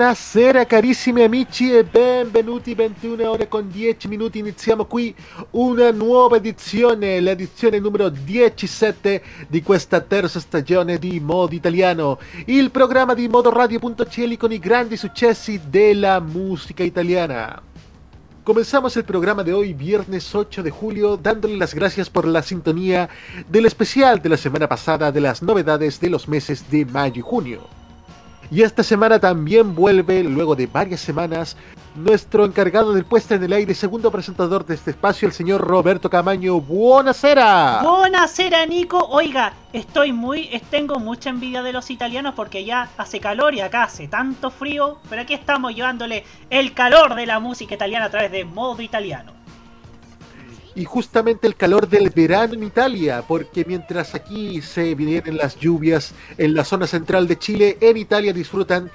Buonasera 0.00 0.64
carissimi 0.64 1.22
amici 1.22 1.76
e 1.76 1.84
benvenuti 1.84 2.74
21 2.74 3.32
ore 3.32 3.48
con 3.48 3.68
10 3.68 4.08
minuti 4.08 4.38
iniziamo 4.38 4.86
qui 4.86 5.14
una 5.50 5.90
nuova 5.90 6.36
edizione 6.36 7.20
l'edizione 7.20 7.78
numero 7.78 8.08
17 8.08 9.22
di 9.46 9.62
questa 9.62 10.00
terza 10.00 10.40
stagione 10.40 10.96
di 10.96 11.20
Modo 11.20 11.54
Italiano 11.54 12.18
il 12.46 12.70
programma 12.70 13.12
di 13.12 13.28
modoradio.cl 13.28 14.36
con 14.38 14.52
i 14.52 14.58
grandi 14.58 14.96
successi 14.96 15.60
della 15.68 16.18
musica 16.18 16.82
italiana 16.82 17.60
Comenzamos 18.42 18.96
el 18.96 19.04
programa 19.04 19.44
de 19.44 19.52
hoy, 19.52 19.74
viernes 19.74 20.34
8 20.34 20.62
de 20.62 20.70
julio, 20.70 21.18
dándole 21.18 21.58
las 21.58 21.74
gracias 21.74 22.08
por 22.08 22.26
la 22.26 22.40
sintonía 22.40 23.10
del 23.46 23.66
especial 23.66 24.22
de 24.22 24.30
la 24.30 24.38
semana 24.38 24.66
pasada 24.66 25.12
de 25.12 25.20
las 25.20 25.42
novedades 25.42 26.00
de 26.00 26.08
los 26.08 26.26
meses 26.26 26.68
de 26.70 26.86
mayo 26.86 27.18
y 27.18 27.20
junio. 27.20 27.79
Y 28.52 28.62
esta 28.62 28.82
semana 28.82 29.20
también 29.20 29.76
vuelve, 29.76 30.24
luego 30.24 30.56
de 30.56 30.66
varias 30.66 31.00
semanas, 31.00 31.56
nuestro 31.94 32.44
encargado 32.44 32.92
del 32.92 33.04
puesta 33.04 33.36
en 33.36 33.44
el 33.44 33.52
aire, 33.52 33.74
segundo 33.74 34.10
presentador 34.10 34.66
de 34.66 34.74
este 34.74 34.90
espacio, 34.90 35.28
el 35.28 35.32
señor 35.32 35.60
Roberto 35.60 36.10
Camaño. 36.10 36.60
¡Buonasera! 36.60 37.80
¡Buonasera, 37.82 38.66
Nico! 38.66 39.06
Oiga, 39.08 39.52
estoy 39.72 40.12
muy. 40.12 40.48
tengo 40.68 40.98
mucha 40.98 41.30
envidia 41.30 41.62
de 41.62 41.72
los 41.72 41.90
italianos 41.90 42.34
porque 42.34 42.64
ya 42.64 42.88
hace 42.96 43.20
calor 43.20 43.54
y 43.54 43.60
acá 43.60 43.84
hace 43.84 44.08
tanto 44.08 44.50
frío. 44.50 44.98
Pero 45.08 45.22
aquí 45.22 45.34
estamos 45.34 45.72
llevándole 45.72 46.24
el 46.50 46.74
calor 46.74 47.14
de 47.14 47.26
la 47.26 47.38
música 47.38 47.76
italiana 47.76 48.06
a 48.06 48.10
través 48.10 48.32
de 48.32 48.44
modo 48.44 48.82
italiano 48.82 49.39
y 50.74 50.84
justamente 50.84 51.46
el 51.46 51.56
calor 51.56 51.88
del 51.88 52.10
verano 52.10 52.54
en 52.54 52.62
Italia, 52.62 53.24
porque 53.26 53.64
mientras 53.64 54.14
aquí 54.14 54.62
se 54.62 54.94
vienen 54.94 55.36
las 55.36 55.56
lluvias 55.56 56.14
en 56.38 56.54
la 56.54 56.64
zona 56.64 56.86
central 56.86 57.26
de 57.26 57.38
Chile, 57.38 57.78
en 57.80 57.96
Italia 57.96 58.32
disfrutan 58.32 58.90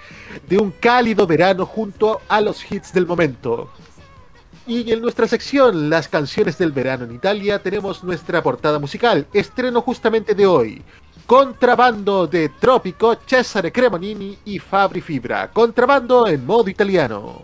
de 0.48 0.58
un 0.58 0.72
cálido 0.72 1.28
verano 1.28 1.66
junto 1.66 2.22
a 2.28 2.42
los 2.42 2.72
hits 2.72 2.94
del 2.94 3.06
momento. 3.06 3.70
Y 4.68 4.92
en 4.92 5.02
nuestra 5.02 5.28
sección, 5.28 5.90
las 5.92 6.08
canciones 6.08 6.58
del 6.58 6.72
verano 6.72 7.06
en 7.06 7.14
Italia, 7.14 7.62
tenemos 7.62 8.04
nuestra 8.04 8.42
portada 8.42 8.80
musical, 8.80 9.28
estreno 9.32 9.82
justamente 9.82 10.34
de 10.34 10.48
hoy. 10.48 10.82
Contrabando 11.28 12.26
de 12.26 12.50
Trópico, 12.50 13.16
Cesare 13.26 13.72
Cremonini 13.72 14.38
y 14.46 14.58
Fabri 14.60 15.02
Fibra. 15.02 15.52
Contrabando 15.52 16.28
en 16.28 16.46
modo 16.46 16.70
italiano. 16.70 17.42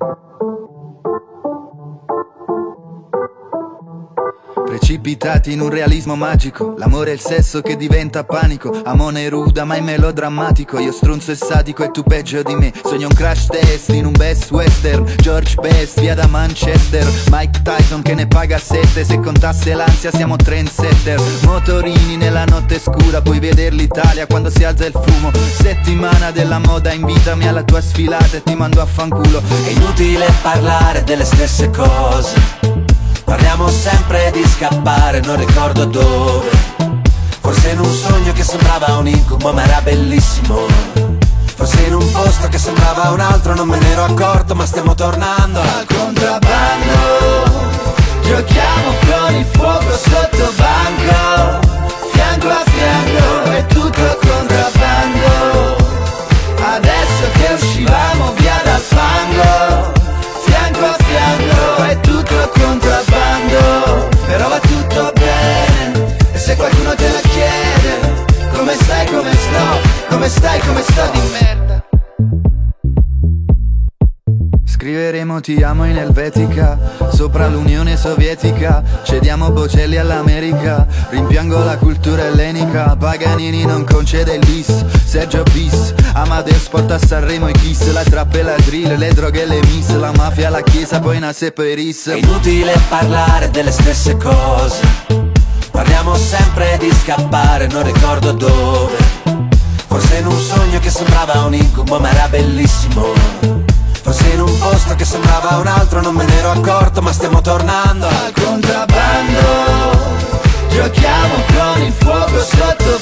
thank 0.00 0.18
you 0.42 0.63
Precipitati 4.66 5.52
in 5.52 5.60
un 5.60 5.68
realismo 5.68 6.16
magico. 6.16 6.74
L'amore 6.78 7.10
e 7.10 7.14
il 7.14 7.20
sesso 7.20 7.60
che 7.60 7.76
diventa 7.76 8.24
panico. 8.24 8.82
Amone 8.84 9.28
ruda 9.28 9.64
ma 9.64 9.74
è 9.74 9.80
melodrammatico. 9.80 10.78
Io 10.78 10.90
strunzo 10.90 11.32
e 11.32 11.34
sadico 11.34 11.84
e 11.84 11.90
tu 11.90 12.02
peggio 12.02 12.42
di 12.42 12.54
me. 12.54 12.72
Sogno 12.82 13.08
un 13.08 13.14
crash 13.14 13.46
test 13.46 13.90
in 13.90 14.06
un 14.06 14.12
best 14.12 14.50
western. 14.50 15.04
George 15.16 15.54
Best 15.60 16.00
via 16.00 16.14
da 16.14 16.26
Manchester. 16.26 17.06
Mike 17.30 17.60
Tyson 17.62 18.02
che 18.02 18.14
ne 18.14 18.26
paga 18.26 18.58
sette. 18.58 19.04
Se 19.04 19.20
contasse 19.20 19.74
l'ansia 19.74 20.10
siamo 20.10 20.36
trendsetter. 20.36 21.20
Motorini 21.42 22.16
nella 22.16 22.44
notte 22.44 22.78
scura. 22.78 23.20
Puoi 23.20 23.40
vedere 23.40 23.74
l'Italia 23.74 24.26
quando 24.26 24.48
si 24.50 24.64
alza 24.64 24.86
il 24.86 24.92
fumo. 24.92 25.30
Settimana 25.34 26.30
della 26.30 26.58
moda 26.58 26.92
invitami 26.92 27.46
alla 27.46 27.62
tua 27.62 27.80
sfilata 27.80 28.38
E 28.38 28.42
ti 28.42 28.54
mando 28.54 28.80
a 28.80 28.86
fanculo. 28.86 29.42
È 29.64 29.70
inutile 29.70 30.26
parlare 30.42 31.04
delle 31.04 31.24
stesse 31.24 31.68
cose 31.70 32.73
Parliamo 33.34 33.68
sempre 33.68 34.30
di 34.30 34.46
scappare, 34.46 35.18
non 35.18 35.36
ricordo 35.36 35.86
dove. 35.86 36.48
Forse 37.40 37.70
in 37.70 37.80
un 37.80 37.92
sogno 37.92 38.32
che 38.32 38.44
sembrava 38.44 38.96
un 38.96 39.08
incubo 39.08 39.52
ma 39.52 39.64
era 39.64 39.80
bellissimo. 39.80 40.66
Forse 41.56 41.82
in 41.82 41.94
un 41.94 42.12
posto 42.12 42.46
che 42.46 42.58
sembrava 42.58 43.10
un 43.10 43.18
altro 43.18 43.56
non 43.56 43.66
me 43.66 43.80
ne 43.80 43.90
ero 43.90 44.04
accorto 44.04 44.54
ma 44.54 44.64
stiamo 44.64 44.94
tornando 44.94 45.58
al 45.58 45.84
contrabbando. 45.84 46.92
Giochiamo 48.22 48.94
con 49.00 49.34
il 49.34 49.46
fuoco 49.46 49.96
sotto 49.96 50.52
come 70.24 70.28
stai, 70.28 70.60
come 70.60 70.82
sto 70.82 71.10
di 71.12 71.20
merda? 71.32 71.84
Scriveremo 74.64 75.40
ti 75.40 75.62
amo 75.62 75.84
in 75.84 75.98
Elvetica 75.98 76.78
Sopra 77.12 77.46
l'Unione 77.46 77.96
Sovietica 77.98 78.82
Cediamo 79.02 79.50
Bocelli 79.50 79.98
all'America 79.98 80.86
Rimpiango 81.10 81.62
la 81.62 81.76
cultura 81.76 82.24
ellenica 82.24 82.96
Paganini 82.96 83.64
non 83.66 83.84
concede 83.84 84.38
l'is 84.38 84.84
Sergio 85.04 85.42
Bis 85.52 85.92
Amadeus 86.14 86.68
porta 86.68 86.94
a 86.94 86.98
Sanremo 86.98 87.48
i 87.48 87.52
kiss 87.52 87.92
La 87.92 88.02
trappa 88.02 88.38
e 88.38 88.42
la 88.42 88.56
drill 88.56 88.96
Le 88.96 89.12
droghe 89.12 89.42
e 89.42 89.46
le 89.46 89.60
miss 89.66 89.90
La 89.90 90.12
mafia, 90.12 90.48
la 90.48 90.62
chiesa 90.62 91.00
Poi 91.00 91.18
Nas 91.18 91.42
e 91.42 91.52
Peris 91.52 92.08
È 92.08 92.16
inutile 92.16 92.74
parlare 92.88 93.50
delle 93.50 93.70
stesse 93.70 94.16
cose 94.16 94.80
Parliamo 95.70 96.14
sempre 96.14 96.78
di 96.78 96.90
scappare 96.90 97.66
Non 97.66 97.82
ricordo 97.84 98.32
dove 98.32 99.33
Forse 99.94 100.16
in 100.16 100.26
un 100.26 100.40
sogno 100.40 100.80
che 100.80 100.90
sembrava 100.90 101.44
un 101.44 101.54
incubo 101.54 102.00
Ma 102.00 102.10
era 102.10 102.26
bellissimo. 102.26 103.12
Forse 104.02 104.28
in 104.30 104.40
un 104.40 104.58
posto 104.58 104.96
che 104.96 105.04
sembrava 105.04 105.58
un 105.58 105.68
altro 105.68 106.00
non 106.00 106.16
me 106.16 106.24
ne 106.24 106.36
ero 106.36 106.50
accorto 106.50 107.00
ma 107.00 107.12
stiamo 107.12 107.40
tornando 107.40 108.08
al 108.08 108.32
contrabbando. 108.32 109.42
Giochiamo 110.68 111.34
con 111.46 111.82
il 111.82 111.92
fuoco 111.92 112.40
sotto 112.40 112.98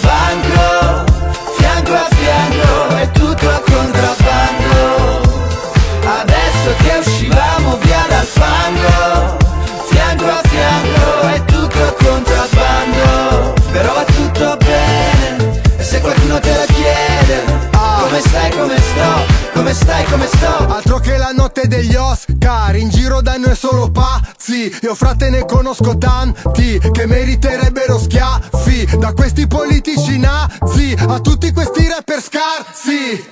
stai, 18.22 18.50
come 18.50 18.76
sto 18.78 19.40
come 19.52 19.74
stai, 19.74 20.04
come 20.06 20.26
sto? 20.26 20.66
Altro 20.66 20.98
che 20.98 21.18
la 21.18 21.30
notte 21.32 21.68
degli 21.68 21.94
Oscar 21.94 22.74
In 22.74 22.88
giro 22.88 23.20
da 23.20 23.36
noi 23.36 23.54
solo 23.54 23.90
pazzi 23.90 24.74
Io 24.80 24.94
frate 24.94 25.28
ne 25.28 25.44
conosco 25.44 25.98
tanti 25.98 26.80
Che 26.90 27.06
meriterebbero 27.06 27.98
schiaffi 27.98 28.96
da 28.98 29.12
questi 29.12 29.46
politici 29.46 30.18
nazi 30.18 30.94
a 30.98 31.20
tutti 31.20 31.52
questi 31.52 31.86
rapper 31.88 32.20
scarsi. 32.22 33.30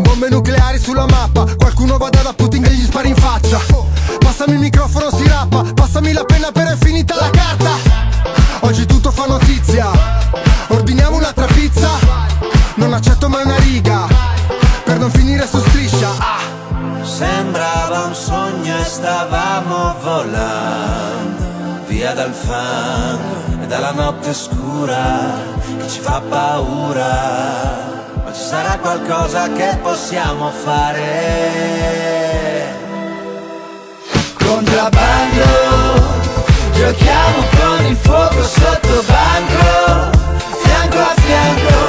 Bombe 0.00 0.28
nucleari 0.28 0.78
sulla 0.78 1.06
mappa, 1.06 1.46
qualcuno 1.56 1.96
vada 1.96 2.22
da 2.22 2.32
Putin 2.32 2.64
e 2.64 2.70
gli 2.70 2.84
spari 2.84 3.08
in 3.08 3.16
faccia. 3.16 3.60
Passami 4.18 4.54
il 4.54 4.58
microfono, 4.60 5.10
si 5.10 5.26
rappa, 5.26 5.64
passami 5.74 6.12
la 6.12 6.24
penna 6.24 6.50
per 6.52 6.66
è 6.66 6.76
finita 6.76 7.14
la 7.14 7.30
carta. 7.30 7.70
Oggi 8.60 8.86
tutto 8.86 9.10
fa 9.10 9.26
notizia, 9.26 9.90
non 15.00 15.10
finire 15.10 15.46
su 15.46 15.58
striscia. 15.58 16.10
Ah. 16.18 16.40
Sembrava 17.02 18.04
un 18.04 18.14
sogno 18.14 18.78
e 18.78 18.84
stavamo 18.84 19.96
volando 20.02 21.48
via 21.86 22.12
dal 22.12 22.32
fango 22.32 23.62
e 23.62 23.66
dalla 23.66 23.92
notte 23.92 24.34
scura 24.34 25.38
che 25.78 25.88
ci 25.88 26.00
fa 26.00 26.20
paura. 26.28 27.88
Ma 28.22 28.32
ci 28.32 28.42
sarà 28.42 28.76
qualcosa 28.78 29.50
che 29.52 29.78
possiamo 29.82 30.50
fare. 30.50 31.08
Contrabbando, 34.34 35.44
giochiamo 36.74 37.38
con 37.58 37.86
il 37.86 37.96
fuoco 37.96 38.42
sotto 38.42 39.02
banco, 39.06 40.10
fianco 40.62 40.98
a 40.98 41.14
fianco, 41.16 41.79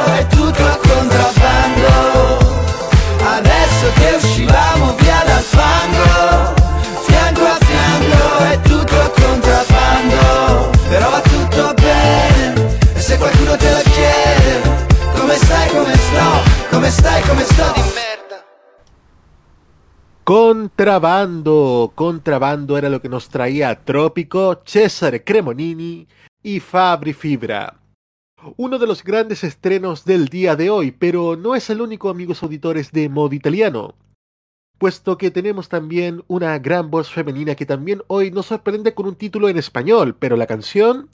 Contrabando, 20.34 21.92
contrabando 21.94 22.78
era 22.78 22.88
lo 22.88 23.02
que 23.02 23.10
nos 23.10 23.28
traía 23.28 23.84
Trópico, 23.84 24.62
César 24.64 25.26
Cremonini 25.26 26.08
y 26.42 26.62
Fabri 26.62 27.12
Fibra. 27.12 27.82
Uno 28.56 28.80
de 28.80 28.88
los 28.88 29.04
grandes 29.04 29.44
estrenos 29.44 30.06
del 30.06 30.30
día 30.30 30.56
de 30.56 30.70
hoy, 30.70 30.92
pero 30.92 31.36
no 31.36 31.54
es 31.54 31.70
el 31.70 31.82
único 31.82 32.10
amigos 32.10 32.44
auditores 32.44 32.94
de 32.94 33.10
modo 33.10 33.36
italiano, 33.36 33.96
puesto 34.78 35.18
que 35.18 35.32
tenemos 35.32 35.68
también 35.68 36.24
una 36.30 36.58
gran 36.60 36.90
voz 36.90 37.12
femenina 37.12 37.56
que 37.56 37.66
también 37.66 38.02
hoy 38.08 38.32
nos 38.32 38.46
sorprende 38.46 38.94
con 38.94 39.08
un 39.08 39.16
título 39.16 39.50
en 39.50 39.58
español, 39.58 40.16
pero 40.18 40.38
la 40.38 40.48
canción... 40.48 41.10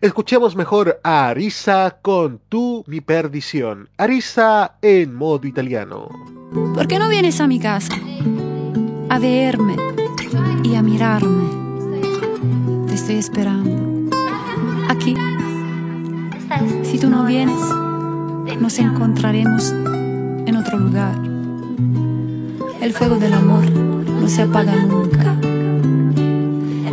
Escuchemos 0.00 0.56
mejor 0.56 1.00
a 1.02 1.28
Arisa 1.28 1.98
con 2.00 2.40
Tu 2.48 2.82
mi 2.86 3.00
perdición. 3.00 3.90
Arisa 3.98 4.76
en 4.80 5.14
modo 5.14 5.46
italiano. 5.46 6.08
¿Por 6.74 6.88
qué 6.88 6.98
no 6.98 7.08
vienes 7.08 7.40
a 7.40 7.46
mi 7.46 7.58
casa? 7.60 7.94
A 9.10 9.18
verme 9.18 9.76
y 10.62 10.74
a 10.76 10.82
mirarme. 10.82 11.44
Te 12.86 12.94
estoy 12.94 13.16
esperando. 13.16 14.10
Aquí. 14.88 15.14
Si 16.82 16.98
tú 16.98 17.10
no 17.10 17.24
vienes, 17.24 17.60
nos 18.60 18.78
encontraremos 18.78 19.72
en 19.72 20.56
otro 20.56 20.78
lugar. 20.78 21.16
El 22.80 22.92
fuego 22.92 23.16
del 23.16 23.34
amor 23.34 23.70
no 23.70 24.28
se 24.28 24.42
apaga 24.42 24.74
nunca. 24.76 25.36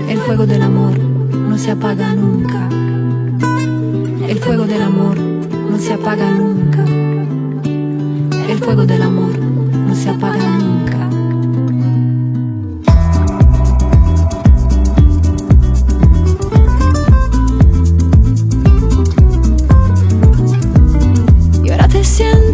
El 0.10 0.18
fuego 0.20 0.46
del 0.46 0.62
amor 0.62 1.09
se 1.60 1.72
apaga 1.72 2.14
nunca. 2.14 2.70
El 4.26 4.40
fuego 4.40 4.66
del 4.66 4.82
amor 4.82 5.20
no 5.20 5.78
se 5.78 5.94
apaga 5.94 6.32
nunca. 6.32 6.86
El 8.50 8.60
fuego 8.60 8.86
del 8.86 9.02
amor 9.02 9.38
no 9.38 9.94
se 9.94 10.10
apaga 10.10 10.58
nunca. 10.58 11.10
Y 21.62 21.70
ahora 21.72 21.90
te 21.90 22.06
siento 22.06 22.49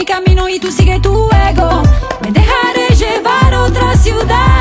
mi 0.00 0.06
camino 0.06 0.48
y 0.48 0.58
tú 0.58 0.72
sigue 0.72 0.98
tu 1.00 1.28
ego. 1.50 1.82
Me 2.22 2.32
dejaré 2.32 2.88
llevar 2.96 3.52
a 3.52 3.62
otra 3.64 3.94
ciudad 3.98 4.59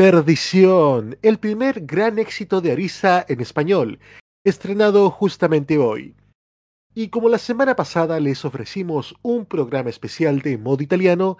perdición, 0.00 1.18
el 1.20 1.38
primer 1.38 1.82
gran 1.82 2.18
éxito 2.18 2.62
de 2.62 2.72
Arisa 2.72 3.22
en 3.28 3.42
español, 3.42 3.98
estrenado 4.44 5.10
justamente 5.10 5.76
hoy. 5.76 6.16
Y 6.94 7.08
como 7.08 7.28
la 7.28 7.36
semana 7.36 7.76
pasada 7.76 8.18
les 8.18 8.46
ofrecimos 8.46 9.14
un 9.20 9.44
programa 9.44 9.90
especial 9.90 10.40
de 10.40 10.56
modo 10.56 10.82
italiano, 10.82 11.36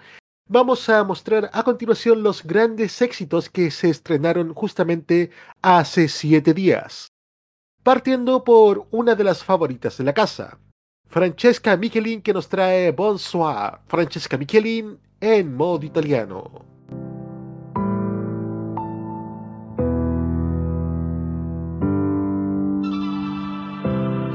vamos 0.46 0.90
a 0.90 1.02
mostrar 1.04 1.48
a 1.54 1.62
continuación 1.62 2.22
los 2.22 2.44
grandes 2.44 3.00
éxitos 3.00 3.48
que 3.48 3.70
se 3.70 3.88
estrenaron 3.88 4.52
justamente 4.52 5.30
hace 5.62 6.08
siete 6.08 6.52
días. 6.52 7.08
Partiendo 7.82 8.44
por 8.44 8.88
una 8.90 9.14
de 9.14 9.24
las 9.24 9.42
favoritas 9.42 9.96
de 9.96 10.04
la 10.04 10.12
casa, 10.12 10.58
Francesca 11.08 11.78
Michelin 11.78 12.20
que 12.20 12.34
nos 12.34 12.50
trae 12.50 12.90
Bonsoir. 12.90 13.78
Francesca 13.86 14.36
Michelin 14.36 14.98
en 15.18 15.56
modo 15.56 15.86
italiano. 15.86 16.79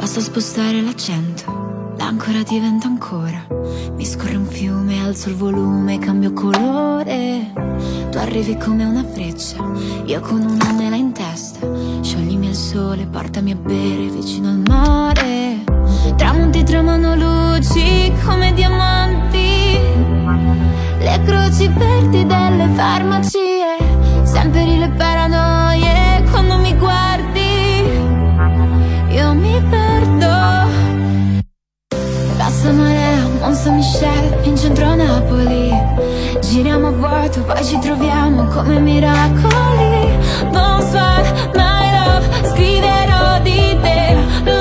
Basta 0.05 0.21
spostare 0.21 0.81
l'accento, 0.81 1.95
l'ancora 1.97 2.43
diventa 2.43 2.85
ancora. 2.85 3.43
Mi 3.95 4.05
scorre 4.05 4.35
un 4.35 4.45
fiume, 4.45 5.01
alzo 5.01 5.29
il 5.29 5.35
volume, 5.35 5.97
cambio 5.97 6.31
colore. 6.31 7.51
Tu 8.12 8.15
arrivi 8.19 8.55
come 8.55 8.85
una 8.85 9.03
freccia, 9.03 9.67
io 10.05 10.19
con 10.19 10.41
una 10.41 10.74
mela 10.74 10.95
in 10.95 11.12
testa. 11.12 11.67
Scioglimi 12.01 12.50
al 12.50 12.53
sole, 12.53 13.07
portami 13.07 13.53
a 13.53 13.55
bere 13.55 14.09
vicino 14.09 14.50
al 14.50 14.62
mare. 14.67 15.63
Tramonti 16.15 16.63
tramano 16.63 17.15
luci 17.15 18.13
come 18.24 18.53
diamanti. 18.53 19.79
Le 21.00 21.21
croci 21.25 21.67
verdi 21.69 22.24
delle 22.27 22.69
farmacie, 22.75 23.77
sempre 24.21 24.65
le 24.65 24.89
paranoie 24.89 26.24
quando 26.29 26.59
mi 26.59 26.75
guardi. 26.75 27.14
Bassa 32.45 32.71
marea, 32.71 33.27
Mont 33.41 33.55
Saint 33.55 33.75
Michel, 33.75 34.37
in 34.43 34.55
centro 34.55 34.93
Napoli. 34.93 35.71
Giriamo 36.41 36.89
a 36.89 36.91
vuoto, 36.91 37.41
poi 37.41 37.65
ci 37.65 37.79
troviamo 37.79 38.45
come 38.49 38.79
miracoli. 38.79 40.15
Bonsoir, 40.51 41.49
my 41.55 41.89
love, 41.91 42.47
scriverò 42.49 43.39
di 43.41 43.79
te 43.81 44.54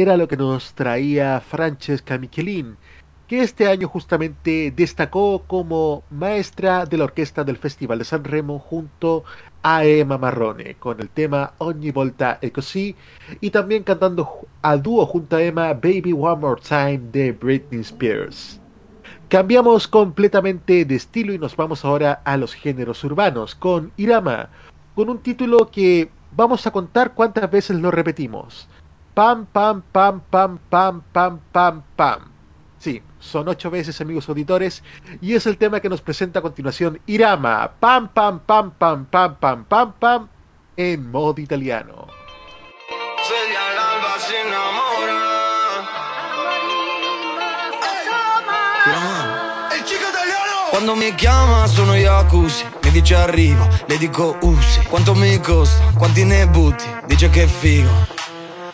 era 0.00 0.16
lo 0.16 0.28
que 0.28 0.36
nos 0.36 0.74
traía 0.74 1.40
Francesca 1.40 2.18
Michelin, 2.18 2.76
que 3.26 3.42
este 3.42 3.66
año 3.66 3.88
justamente 3.88 4.72
destacó 4.74 5.42
como 5.46 6.04
maestra 6.10 6.86
de 6.86 6.96
la 6.96 7.04
orquesta 7.04 7.42
del 7.42 7.56
Festival 7.56 7.98
de 7.98 8.04
San 8.04 8.22
Remo 8.22 8.58
junto 8.58 9.24
a 9.62 9.84
Emma 9.84 10.16
Marrone 10.16 10.76
con 10.76 11.00
el 11.00 11.10
tema 11.10 11.52
Ogni 11.58 11.90
volta 11.90 12.38
e 12.40 12.52
così 12.52 12.94
y 13.40 13.50
también 13.50 13.82
cantando 13.82 14.46
a 14.62 14.76
dúo 14.76 15.04
junto 15.04 15.36
a 15.36 15.42
Emma 15.42 15.74
Baby 15.74 16.12
One 16.12 16.40
More 16.40 16.60
Time 16.60 17.00
de 17.12 17.32
Britney 17.32 17.80
Spears. 17.80 18.60
Cambiamos 19.28 19.88
completamente 19.88 20.84
de 20.84 20.94
estilo 20.94 21.34
y 21.34 21.38
nos 21.38 21.54
vamos 21.54 21.84
ahora 21.84 22.22
a 22.24 22.36
los 22.36 22.54
géneros 22.54 23.02
urbanos 23.04 23.54
con 23.54 23.92
Irama, 23.96 24.48
con 24.94 25.10
un 25.10 25.18
título 25.18 25.70
que 25.70 26.08
vamos 26.32 26.66
a 26.66 26.70
contar 26.70 27.14
cuántas 27.14 27.50
veces 27.50 27.78
lo 27.78 27.90
repetimos. 27.90 28.68
Pam, 29.18 29.46
pam, 29.46 29.82
pam, 29.82 30.20
pam, 30.30 30.60
pam, 30.70 31.02
pam, 31.12 31.40
pam, 31.50 31.82
pam. 31.96 32.30
Sí, 32.78 33.02
son 33.18 33.48
ocho 33.48 33.68
veces, 33.68 34.00
amigos 34.00 34.28
auditores, 34.28 34.84
y 35.20 35.34
es 35.34 35.44
el 35.48 35.58
tema 35.58 35.80
que 35.80 35.88
nos 35.88 36.00
presenta 36.00 36.38
a 36.38 36.42
continuación 36.42 37.00
Irama. 37.04 37.72
Pam, 37.80 38.06
pam, 38.14 38.38
pam, 38.38 38.70
pam, 38.70 39.06
pam, 39.06 39.34
pam, 39.34 39.64
pam, 39.64 39.92
pam, 39.94 40.28
en 40.76 41.10
modo 41.10 41.40
italiano. 41.40 42.06
Quando 50.70 50.94
mi 50.94 51.12
chiama 51.16 51.66
sono 51.66 51.96
Yakusi 51.96 52.64
Mi 52.84 52.90
dice 52.90 53.16
arrivo, 53.16 53.66
le 53.88 53.98
dico 53.98 54.36
usi 54.42 54.80
Quanto 54.84 55.14
mi 55.14 55.40
costa, 55.40 55.82
quanti 55.96 56.24
ne 56.24 56.46
butti 56.46 56.84
Dice 57.06 57.28
che 57.30 57.48
figo 57.48 58.17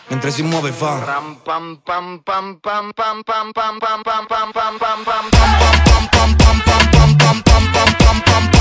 mentre 0.07 0.31
si 0.31 0.43
muove 0.43 0.71
fa 0.71 1.21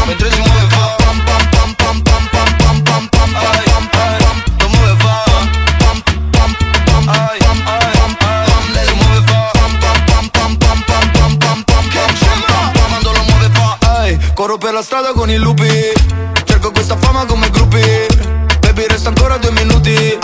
Mentre 0.07 0.31
si 0.31 0.41
muove 0.41 0.67
fa 0.69 0.97
Lo 4.59 4.69
muove 4.69 4.97
fa 4.97 5.25
Lei 8.73 8.87
lo 8.87 8.95
muove 8.95 9.23
fa 9.25 9.53
Quando 12.89 13.13
lo 13.13 13.23
muove 13.23 13.51
fa 13.53 14.33
Corro 14.35 14.59
per 14.59 14.73
la 14.73 14.83
strada 14.83 15.13
con 15.13 15.31
i 15.31 15.37
lupi 15.37 15.93
Cerco 16.45 16.71
questa 16.71 16.97
fama 16.97 17.25
come 17.27 17.51
gruppi 17.51 17.83
Baby 18.61 18.87
resta 18.87 19.09
ancora 19.09 19.37
due 19.37 19.53
minuti 19.53 20.19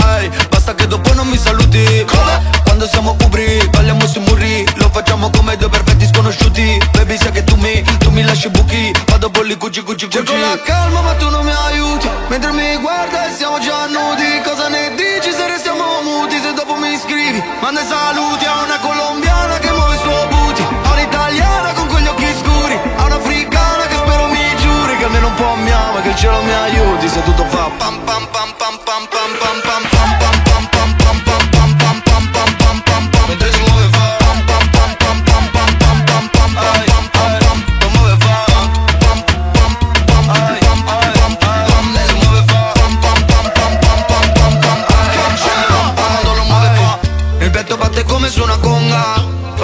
come? 2.11 2.40
Quando 2.64 2.87
siamo 2.87 3.17
ubri, 3.25 3.69
balliamo 3.71 4.07
sui 4.07 4.21
muri 4.23 4.64
Lo 4.76 4.88
facciamo 4.90 5.31
come 5.31 5.57
due 5.57 5.69
perfetti 5.69 6.07
sconosciuti. 6.07 6.79
Baby 6.93 7.17
sai 7.17 7.33
che 7.33 7.45
tu 7.45 7.57
mi, 7.57 7.83
tu 7.99 8.11
mi 8.11 8.23
lasci 8.23 8.49
buchi 8.49 8.93
Vado 9.07 9.26
a 9.26 9.31
bolli 9.31 9.57
cucci 9.57 9.83
cucci 9.83 10.07
cucci. 10.07 10.25
Cerco 10.25 10.37
la 10.37 10.59
calma 10.62 11.00
ma 11.02 11.14
tu 11.14 11.29
non 11.29 11.45
mi 11.45 11.52
aiuti. 11.52 12.09
Mentre 12.29 12.52
mi 12.52 12.76
guarda 12.76 13.29
e 13.29 13.35
siamo 13.37 13.59
già 13.59 13.87
nudi. 13.87 14.39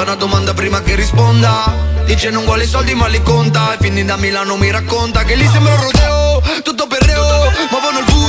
una 0.07 0.15
domanda 0.15 0.55
prima 0.55 0.83
che 0.83 0.95
risponda. 0.95 2.05
Dice 2.05 2.31
non 2.31 2.45
vuole 2.45 2.63
i 2.63 2.67
soldi 2.69 2.95
ma 2.95 3.09
li 3.09 3.21
conta. 3.23 3.75
E 3.75 3.77
quindi 3.79 4.05
da 4.05 4.17
Milano 4.17 4.57
mi 4.57 4.71
racconta 4.71 5.25
Che 5.25 5.35
lì 5.35 5.47
sembra 5.49 5.75
un 5.75 5.83
rodeo, 5.83 6.43
tutto 6.63 6.87
perreo 6.87 7.51
Muovono 7.71 7.99
il 7.99 8.05
buio 8.05 8.26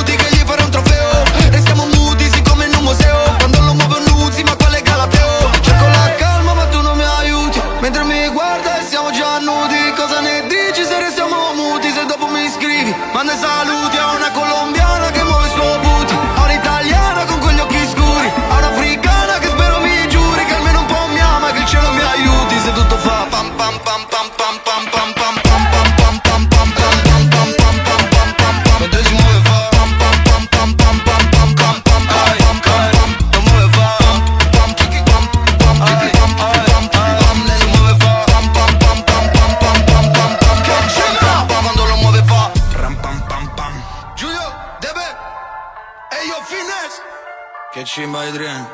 Adrian. 48.27 48.67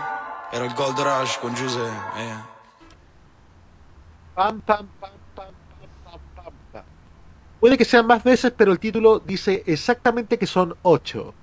Era 0.52 0.66
il 0.66 0.74
Gold 0.74 1.00
Rush 1.00 1.40
con 1.40 1.56
Giuseppe. 1.56 1.90
Eh. 2.18 2.38
Puede 7.60 7.78
que 7.78 7.86
sean 7.86 8.08
más 8.08 8.24
veces, 8.24 8.52
pero 8.56 8.72
el 8.72 8.80
título 8.80 9.20
dice 9.20 9.64
exactamente 9.68 10.38
que 10.38 10.48
son 10.48 10.76
ocho. 10.82 11.34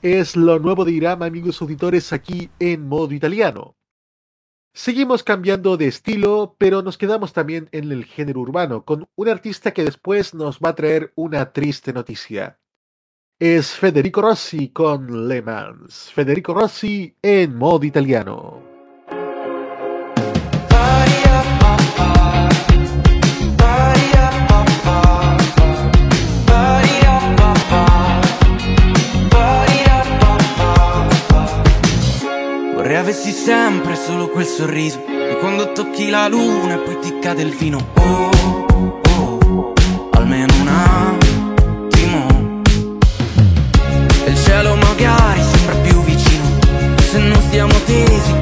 Es 0.00 0.34
lo 0.34 0.58
nuevo 0.58 0.84
de 0.84 0.92
Irama, 0.92 1.26
amigos 1.26 1.60
auditores, 1.62 2.12
aquí 2.12 2.50
en 2.58 2.88
modo 2.88 3.12
italiano. 3.12 3.76
Seguimos 4.74 5.22
cambiando 5.22 5.76
de 5.76 5.86
estilo, 5.86 6.56
pero 6.58 6.82
nos 6.82 6.96
quedamos 6.96 7.34
también 7.34 7.68
en 7.72 7.92
el 7.92 8.06
género 8.06 8.40
urbano, 8.40 8.84
con 8.84 9.06
un 9.14 9.28
artista 9.28 9.72
que 9.72 9.84
después 9.84 10.32
nos 10.34 10.58
va 10.58 10.70
a 10.70 10.74
traer 10.74 11.12
una 11.14 11.52
triste 11.52 11.92
noticia. 11.92 12.58
es 13.44 13.72
Federico 13.72 14.20
Rossi 14.20 14.70
con 14.70 15.26
Le 15.26 15.42
Mans. 15.42 16.08
Federico 16.12 16.52
Rossi 16.52 17.12
in 17.22 17.54
modo 17.56 17.84
italiano. 17.84 18.62
Vorrei 32.74 32.96
avessi 32.96 33.32
sempre 33.32 33.96
solo 33.96 34.28
quel 34.28 34.46
sorriso 34.46 35.04
E 35.04 35.36
quando 35.40 35.72
tocchi 35.72 36.10
la 36.10 36.28
luna 36.28 36.74
e 36.74 36.78
poi 36.78 36.98
ti 37.00 37.18
cade 37.18 37.42
il 37.42 37.50
vino. 37.56 37.90
Oh 37.94 39.01
siamo 47.52 47.78
tesi 47.84 48.41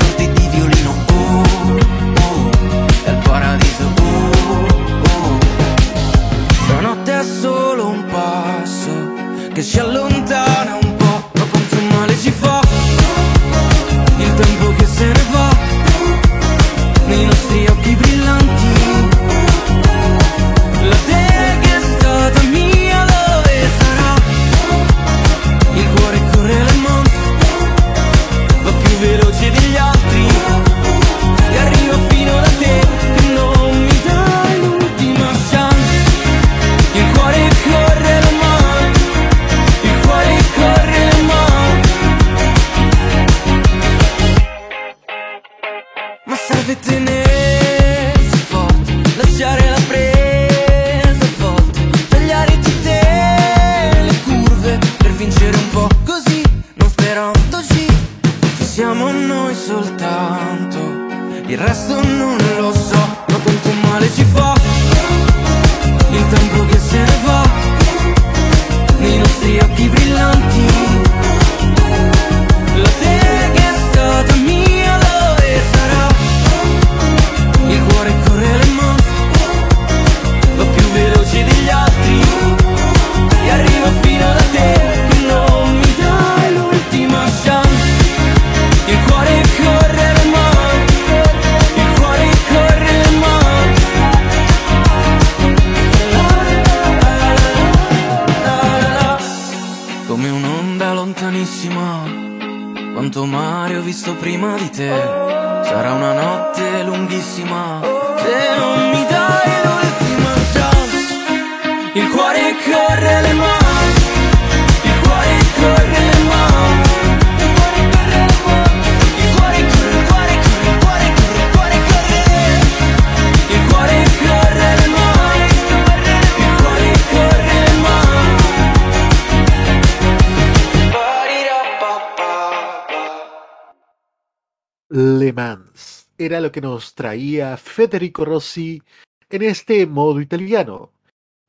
Le 134.90 135.32
Mans. 135.32 136.10
Era 136.18 136.40
lo 136.40 136.50
que 136.52 136.60
nos 136.60 136.94
traía 136.94 137.56
Federico 137.56 138.24
Rossi 138.24 138.82
en 139.30 139.42
este 139.42 139.86
modo 139.86 140.20
italiano. 140.20 140.92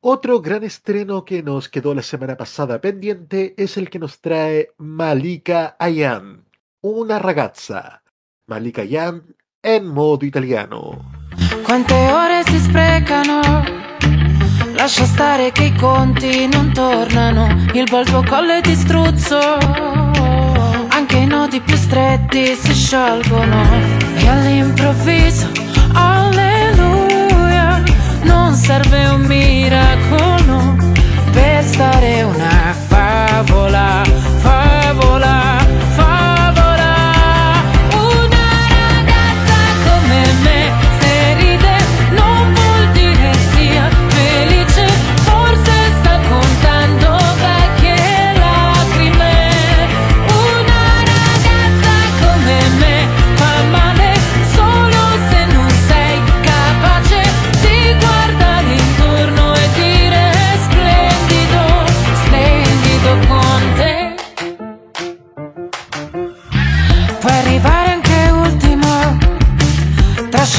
Otro 0.04 0.41
gran 0.41 0.63
estreno 0.63 1.25
que 1.25 1.43
nos 1.43 1.67
quedó 1.67 1.93
la 1.93 2.01
semana 2.01 2.38
pasada 2.38 2.80
pendiente 2.80 3.54
es 3.58 3.77
el 3.77 3.89
que 3.89 3.99
nos 3.99 4.21
trae 4.21 4.69
Malika 4.77 5.75
Ayan, 5.80 6.45
una 6.82 7.19
ragazza. 7.19 8.04
Malika 8.47 8.84
Ayan 8.84 9.36
en 9.62 9.88
modo 9.88 10.25
italiano. 10.25 11.01
Quante 11.65 11.93
ore 11.93 12.43
si 12.45 12.60
sprecano? 12.60 13.41
Lascia 14.75 15.06
stare 15.06 15.51
che 15.51 15.65
i 15.65 15.75
conti 15.75 16.47
non 16.47 16.71
tornano. 16.73 17.47
Il 17.73 17.86
distruzzo. 18.63 20.11
Anche 21.12 21.26
i 21.26 21.28
nodi 21.28 21.60
più 21.60 21.76
stretti 21.76 22.56
si 22.56 22.74
sciolgono. 22.74 23.65
E 24.15 24.28
all'improvviso, 24.30 25.45
alleluia, 25.91 27.84
non 28.21 28.56
serve 28.56 29.08
un 29.08 29.19
miracolo 29.24 30.78
per 31.34 31.65
stare 31.65 32.21
una 32.21 32.74
favola, 32.88 34.04
favola. 34.38 35.51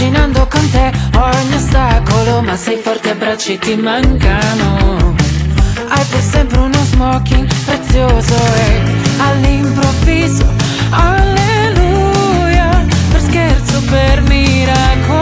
Trascinando 0.03 0.49
con 0.49 0.71
te 0.71 0.93
ogni 1.17 1.55
ostacolo 1.55 2.43
Ma 2.43 2.57
sei 2.57 2.77
forte 2.79 3.11
e 3.11 3.15
bracci 3.15 3.59
ti 3.59 3.77
mancano. 3.77 5.15
Hai 5.89 6.05
per 6.11 6.21
sempre 6.21 6.59
uno 6.59 6.85
smoking 6.91 7.47
prezioso 7.65 8.35
E 8.57 8.83
all'improvviso, 9.19 10.47
alleluia 10.91 12.85
Per 13.11 13.21
scherzo, 13.21 13.83
per 13.91 14.23
miracolo 14.23 15.22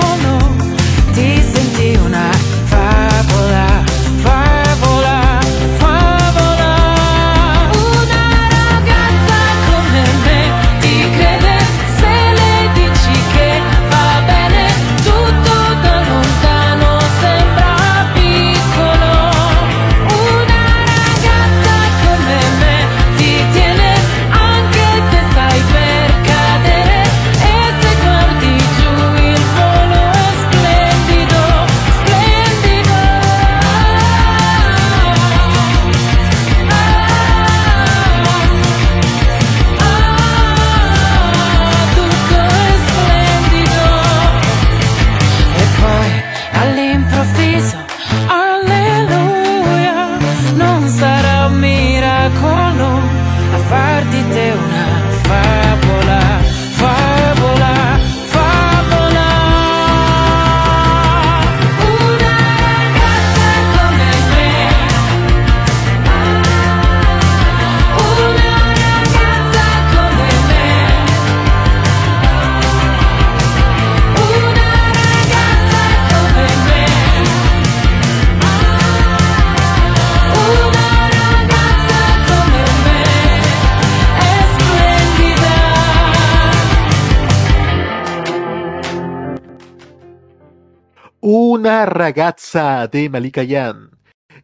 Una 91.60 91.84
ragazza 91.84 92.88
de 92.88 93.10
Malika 93.10 93.42
Yan. 93.42 93.90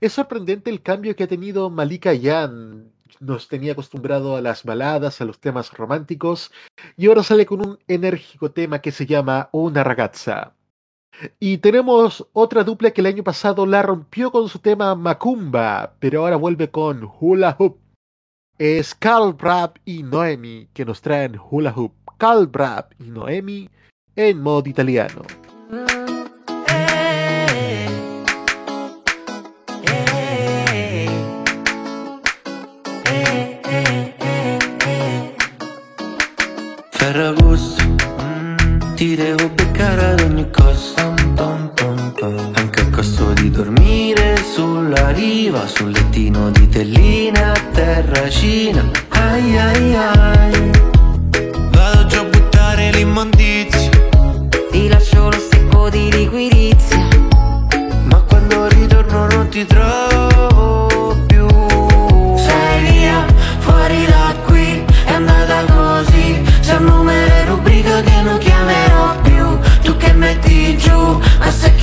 Es 0.03 0.13
sorprendente 0.13 0.69
el 0.69 0.83
cambio 0.83 1.17
que 1.17 1.25
ha 1.25 1.27
tenido 1.27 1.71
Malika 1.71 2.13
Yan. 2.13 2.93
Nos 3.21 3.49
tenía 3.49 3.73
acostumbrado 3.73 4.37
a 4.37 4.43
las 4.43 4.65
baladas, 4.65 5.23
a 5.23 5.25
los 5.25 5.41
temas 5.41 5.73
románticos, 5.73 6.53
y 6.95 7.07
ahora 7.07 7.23
sale 7.23 7.47
con 7.47 7.67
un 7.67 7.79
enérgico 7.89 8.51
tema 8.51 8.83
que 8.83 8.93
se 8.93 9.07
llama 9.07 9.49
Una 9.53 9.83
ragazza. 9.83 10.53
Y 11.41 11.57
tenemos 11.57 12.29
otra 12.35 12.65
dupla 12.65 12.91
que 12.91 13.01
el 13.01 13.07
año 13.07 13.25
pasado 13.25 13.65
la 13.65 13.81
rompió 13.81 14.31
con 14.31 14.51
su 14.51 14.59
tema 14.59 14.95
Macumba, 14.95 15.95
pero 15.99 16.21
ahora 16.21 16.37
vuelve 16.37 16.71
con 16.71 17.11
Hula 17.19 17.57
Hoop. 17.59 17.79
Es 18.59 18.95
Carl 18.95 19.33
Brab 19.33 19.81
y 19.87 20.03
Noemi 20.03 20.69
que 20.75 20.85
nos 20.85 21.01
traen 21.01 21.41
Hula 21.51 21.73
Hoop. 21.75 21.95
Carl 22.19 22.47
Brab 22.47 22.91
y 22.99 23.05
Noemi 23.05 23.71
en 24.17 24.43
modo 24.43 24.69
italiano. 24.69 25.23
Ferragosto 37.07 37.85
mm, 38.21 38.95
Ti 38.97 39.15
devo 39.15 39.49
beccare 39.51 40.07
ad 40.07 40.21
ogni 40.23 40.51
costo. 40.51 41.15
Anche 42.55 42.81
a 42.81 42.91
costo 42.91 43.33
di 43.35 43.49
dormire 43.49 44.37
sulla 44.39 45.11
riva 45.11 45.69
Sul 45.69 45.93
lettino 45.93 46.51
di 46.51 46.69
telline 46.69 47.45
a 47.45 47.55
terracina. 47.73 48.91
Ai 49.11 49.57
ai 49.57 49.95
ai 49.95 50.96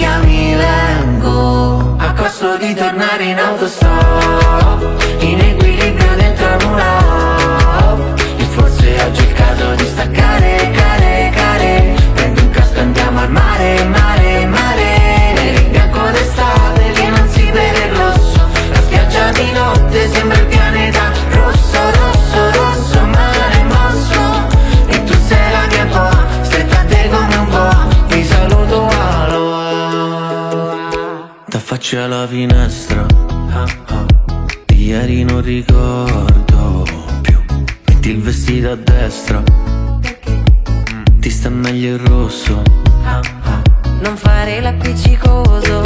chiami 0.03 0.55
vengo 0.55 1.95
A 1.97 2.13
costo 2.13 2.57
di 2.57 2.73
tornare 2.73 3.23
in 3.23 3.39
autostop. 3.39 4.81
In 5.19 5.62
Faccia 31.83 32.05
alla 32.05 32.25
finestra. 32.25 33.05
Ah, 33.51 33.65
ah. 33.87 34.05
Di 34.67 34.85
ieri 34.85 35.25
non 35.25 35.41
ricordo 35.41 36.85
più. 37.21 37.37
Metti 37.87 38.09
il 38.09 38.21
vestito 38.21 38.71
a 38.71 38.75
destra. 38.77 39.43
Mm, 39.43 41.03
Ti 41.19 41.29
sta 41.29 41.49
meglio 41.49 41.95
il 41.95 41.99
rosso. 41.99 42.61
Non 43.99 44.15
fare 44.15 44.61
l'appiccicoso 44.61 45.81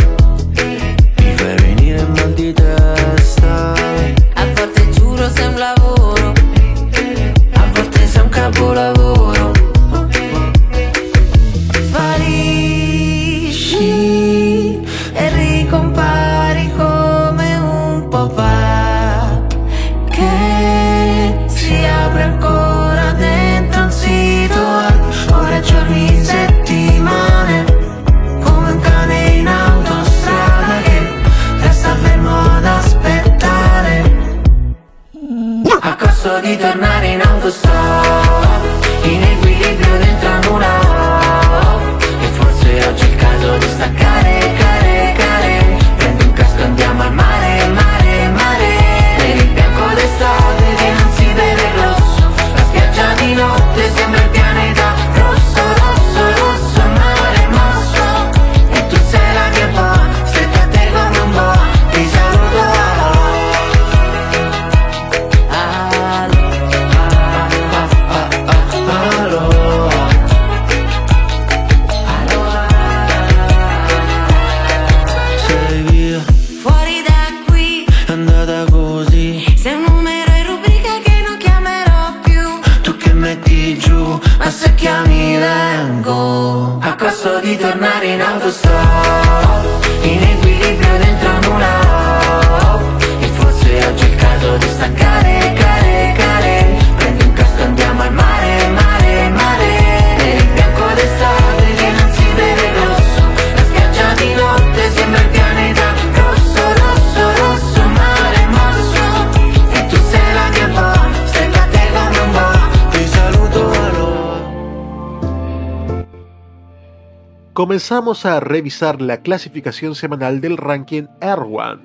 Comenzamos 117.58 118.24
a 118.28 118.40
revisar 118.40 119.02
la 119.02 119.24
clasificación 119.24 119.96
semanal 119.96 120.42
del 120.42 120.58
ranking 120.58 121.08
Erwan. 121.22 121.82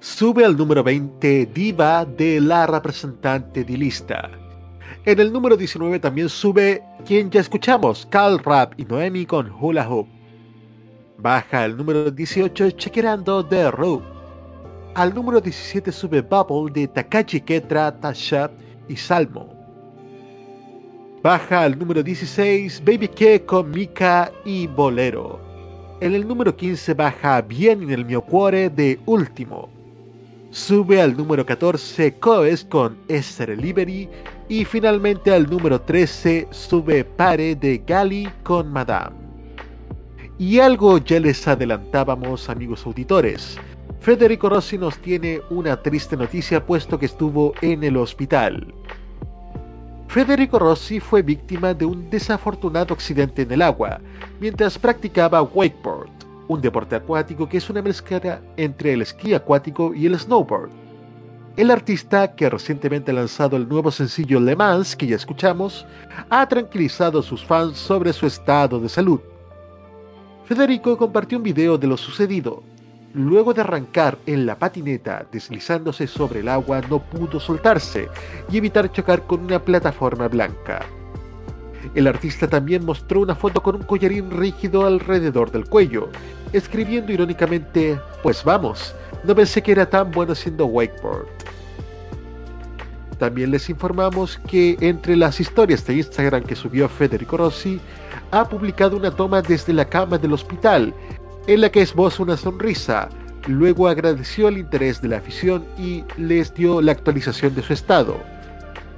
Sube 0.00 0.46
al 0.46 0.56
número 0.56 0.82
20 0.82 1.44
Diva 1.52 2.06
de 2.06 2.40
la 2.40 2.66
representante 2.66 3.64
de 3.64 3.76
lista. 3.76 4.30
En 5.04 5.20
el 5.20 5.30
número 5.30 5.58
19 5.58 5.98
también 5.98 6.30
sube 6.30 6.82
quien 7.04 7.30
ya 7.30 7.42
escuchamos, 7.42 8.08
Carl 8.10 8.38
Rap 8.38 8.80
y 8.80 8.86
Noemi 8.86 9.26
con 9.26 9.52
Hula 9.52 9.86
Hoop. 9.86 10.08
Baja 11.18 11.64
al 11.64 11.76
número 11.76 12.10
18 12.10 12.70
Chequerando 12.70 13.42
de 13.42 13.70
Ru. 13.70 14.00
Al 14.94 15.14
número 15.14 15.38
17 15.38 15.92
sube 15.92 16.22
Bubble 16.22 16.72
de 16.72 16.88
Takashi 16.88 17.42
Ketra, 17.42 18.00
Tasha 18.00 18.50
y 18.88 18.96
Salmo. 18.96 19.53
Baja 21.24 21.62
al 21.62 21.78
número 21.78 22.02
16 22.02 22.82
Baby 22.84 23.08
K 23.08 23.46
con 23.46 23.70
Mika 23.70 24.30
y 24.44 24.66
Bolero. 24.66 25.40
En 26.02 26.14
el 26.14 26.28
número 26.28 26.54
15 26.54 26.92
baja 26.92 27.40
Bien 27.40 27.82
en 27.82 27.92
el 27.92 28.04
mio 28.04 28.20
cuore 28.20 28.68
de 28.68 29.00
Último. 29.06 29.70
Sube 30.50 31.00
al 31.00 31.16
número 31.16 31.46
14 31.46 32.12
Coes 32.18 32.66
con 32.66 32.98
Esther 33.08 33.56
Liberty. 33.56 34.06
Y 34.50 34.66
finalmente 34.66 35.32
al 35.32 35.48
número 35.48 35.80
13 35.80 36.48
sube 36.50 37.04
Pare 37.04 37.56
de 37.56 37.78
Gali 37.78 38.28
con 38.42 38.70
Madame. 38.70 39.16
Y 40.38 40.58
algo 40.58 40.98
ya 40.98 41.20
les 41.20 41.48
adelantábamos 41.48 42.50
amigos 42.50 42.84
auditores. 42.84 43.56
Federico 43.98 44.50
Rossi 44.50 44.76
nos 44.76 44.98
tiene 44.98 45.40
una 45.48 45.80
triste 45.80 46.18
noticia 46.18 46.66
puesto 46.66 46.98
que 46.98 47.06
estuvo 47.06 47.54
en 47.62 47.82
el 47.82 47.96
hospital. 47.96 48.74
Federico 50.14 50.60
Rossi 50.60 51.00
fue 51.00 51.22
víctima 51.22 51.74
de 51.74 51.84
un 51.84 52.08
desafortunado 52.08 52.94
accidente 52.94 53.42
en 53.42 53.50
el 53.50 53.60
agua 53.60 54.00
mientras 54.38 54.78
practicaba 54.78 55.42
wakeboard, 55.42 56.08
un 56.46 56.60
deporte 56.60 56.94
acuático 56.94 57.48
que 57.48 57.56
es 57.56 57.68
una 57.68 57.82
mezcla 57.82 58.40
entre 58.56 58.92
el 58.92 59.02
esquí 59.02 59.34
acuático 59.34 59.92
y 59.92 60.06
el 60.06 60.16
snowboard. 60.16 60.70
El 61.56 61.68
artista, 61.72 62.32
que 62.36 62.48
recientemente 62.48 63.10
ha 63.10 63.14
lanzado 63.14 63.56
el 63.56 63.68
nuevo 63.68 63.90
sencillo 63.90 64.38
Le 64.38 64.54
Mans, 64.54 64.94
que 64.94 65.08
ya 65.08 65.16
escuchamos, 65.16 65.84
ha 66.30 66.48
tranquilizado 66.48 67.18
a 67.18 67.22
sus 67.24 67.44
fans 67.44 67.76
sobre 67.76 68.12
su 68.12 68.24
estado 68.28 68.78
de 68.78 68.88
salud. 68.88 69.18
Federico 70.44 70.96
compartió 70.96 71.38
un 71.38 71.44
video 71.44 71.76
de 71.76 71.88
lo 71.88 71.96
sucedido. 71.96 72.62
Luego 73.14 73.54
de 73.54 73.60
arrancar 73.60 74.18
en 74.26 74.44
la 74.44 74.58
patineta 74.58 75.24
deslizándose 75.30 76.08
sobre 76.08 76.40
el 76.40 76.48
agua 76.48 76.80
no 76.90 76.98
pudo 76.98 77.38
soltarse 77.38 78.08
y 78.50 78.56
evitar 78.56 78.90
chocar 78.90 79.22
con 79.22 79.44
una 79.44 79.62
plataforma 79.62 80.26
blanca. 80.26 80.84
El 81.94 82.08
artista 82.08 82.48
también 82.48 82.84
mostró 82.84 83.20
una 83.20 83.36
foto 83.36 83.62
con 83.62 83.76
un 83.76 83.84
collarín 83.84 84.32
rígido 84.32 84.84
alrededor 84.84 85.52
del 85.52 85.64
cuello, 85.64 86.08
escribiendo 86.52 87.12
irónicamente, 87.12 88.00
pues 88.24 88.42
vamos, 88.42 88.92
no 89.22 89.32
pensé 89.32 89.62
que 89.62 89.72
era 89.72 89.88
tan 89.88 90.10
bueno 90.10 90.32
haciendo 90.32 90.66
wakeboard. 90.66 91.28
También 93.20 93.52
les 93.52 93.70
informamos 93.70 94.40
que 94.48 94.76
entre 94.80 95.14
las 95.14 95.38
historias 95.38 95.86
de 95.86 95.94
Instagram 95.94 96.42
que 96.42 96.56
subió 96.56 96.88
Federico 96.88 97.36
Rossi, 97.36 97.80
ha 98.32 98.48
publicado 98.48 98.96
una 98.96 99.12
toma 99.12 99.40
desde 99.40 99.72
la 99.72 99.84
cama 99.84 100.18
del 100.18 100.32
hospital, 100.32 100.92
en 101.46 101.60
la 101.60 101.70
que 101.70 101.82
esboza 101.82 102.22
una 102.22 102.36
sonrisa. 102.36 103.08
Luego 103.46 103.88
agradeció 103.88 104.48
el 104.48 104.58
interés 104.58 105.02
de 105.02 105.08
la 105.08 105.18
afición 105.18 105.64
y 105.78 106.02
les 106.16 106.54
dio 106.54 106.80
la 106.80 106.92
actualización 106.92 107.54
de 107.54 107.62
su 107.62 107.74
estado. 107.74 108.16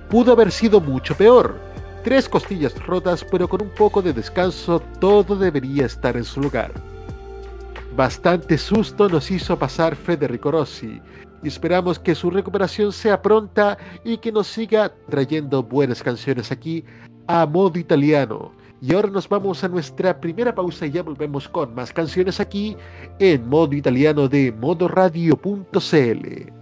Pudo 0.08 0.32
haber 0.32 0.52
sido 0.52 0.80
mucho 0.80 1.16
peor. 1.16 1.58
Tres 2.04 2.28
costillas 2.28 2.74
rotas, 2.86 3.24
pero 3.24 3.48
con 3.48 3.62
un 3.62 3.70
poco 3.70 4.00
de 4.00 4.12
descanso 4.12 4.80
todo 5.00 5.34
debería 5.34 5.86
estar 5.86 6.16
en 6.16 6.24
su 6.24 6.40
lugar. 6.40 6.72
Bastante 7.96 8.56
susto 8.58 9.08
nos 9.08 9.30
hizo 9.30 9.58
pasar 9.58 9.96
Federico 9.96 10.52
Rossi 10.52 11.00
y 11.42 11.48
esperamos 11.48 11.98
que 11.98 12.14
su 12.14 12.30
recuperación 12.30 12.92
sea 12.92 13.20
pronta 13.20 13.78
y 14.04 14.18
que 14.18 14.30
nos 14.30 14.46
siga 14.46 14.92
trayendo 15.08 15.62
buenas 15.62 16.02
canciones 16.02 16.52
aquí 16.52 16.84
a 17.26 17.46
modo 17.46 17.78
italiano. 17.78 18.52
Y 18.80 18.94
ahora 18.94 19.08
nos 19.08 19.28
vamos 19.28 19.64
a 19.64 19.68
nuestra 19.68 20.20
primera 20.20 20.54
pausa 20.54 20.86
y 20.86 20.90
ya 20.90 21.02
volvemos 21.02 21.48
con 21.48 21.74
más 21.74 21.92
canciones 21.92 22.40
aquí 22.40 22.76
en 23.18 23.48
modo 23.48 23.74
italiano 23.74 24.28
de 24.28 24.52
modoradio.cl. 24.52 26.52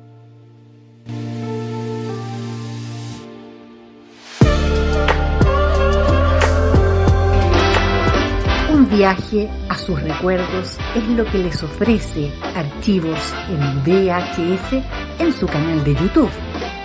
Un 8.72 8.88
viaje 8.90 9.50
a 9.68 9.76
sus 9.76 10.00
recuerdos 10.00 10.78
es 10.94 11.08
lo 11.08 11.24
que 11.24 11.38
les 11.38 11.60
ofrece 11.64 12.32
Archivos 12.54 13.34
en 13.48 13.82
VHS 13.82 14.84
en 15.18 15.32
su 15.32 15.46
canal 15.46 15.82
de 15.82 15.94
YouTube. 15.94 16.30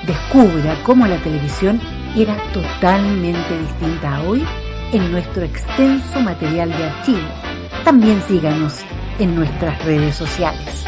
Descubra 0.08 0.76
cómo 0.84 1.06
la 1.06 1.22
televisión 1.22 1.80
era 2.16 2.36
totalmente 2.52 3.60
distinta 3.60 4.16
a 4.16 4.24
hoy 4.24 4.44
en 4.92 5.12
nuestro 5.12 5.44
extenso 5.44 6.20
material 6.20 6.70
de 6.70 6.84
archivo. 6.84 7.28
También 7.84 8.22
síganos 8.28 8.80
en 9.20 9.36
nuestras 9.36 9.84
redes 9.86 10.16
sociales. 10.16 10.84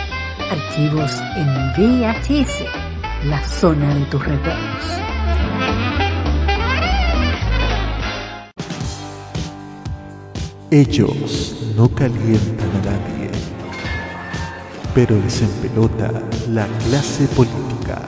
Archivos 0.50 1.12
en 1.36 1.48
VHS, 1.78 2.66
la 3.26 3.44
zona 3.44 3.94
de 3.94 4.06
tus 4.06 4.26
recuerdos. 4.26 5.02
Ellos 10.72 11.56
no 11.76 11.90
calientan 11.94 12.70
a 12.70 12.92
nadie, 12.92 13.30
pero 14.96 15.20
les 15.20 15.42
empelota 15.42 16.12
la 16.50 16.66
clase 16.88 17.26
política. 17.36 18.02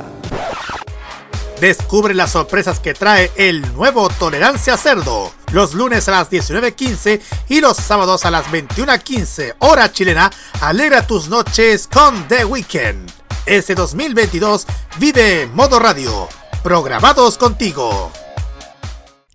Descubre 1.60 2.14
las 2.14 2.32
sorpresas 2.32 2.80
que 2.80 2.94
trae 2.94 3.32
el 3.36 3.62
nuevo 3.74 4.10
Tolerancia 4.10 4.76
Cerdo. 4.78 5.43
Los 5.54 5.76
lunes 5.76 6.08
a 6.08 6.12
las 6.12 6.32
19.15 6.32 7.22
y 7.48 7.62
los 7.62 7.78
sábados 7.78 8.26
a 8.26 8.32
las 8.32 8.48
21.15 8.48 9.56
hora 9.60 9.92
chilena. 9.92 10.32
Alegra 10.62 11.06
tus 11.06 11.30
noches 11.30 11.88
con 11.88 12.28
The 12.28 12.44
Weekend. 12.44 13.08
Este 13.46 13.76
2022 13.76 14.66
vive 15.00 15.48
Modo 15.54 15.78
Radio. 15.78 16.28
Programados 16.64 17.38
contigo. 17.38 18.12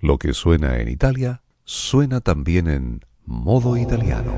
Lo 0.00 0.18
que 0.18 0.34
suena 0.34 0.78
en 0.78 0.88
Italia 0.88 1.42
suena 1.64 2.20
también 2.20 2.66
en 2.66 3.04
modo 3.24 3.76
italiano. 3.76 4.34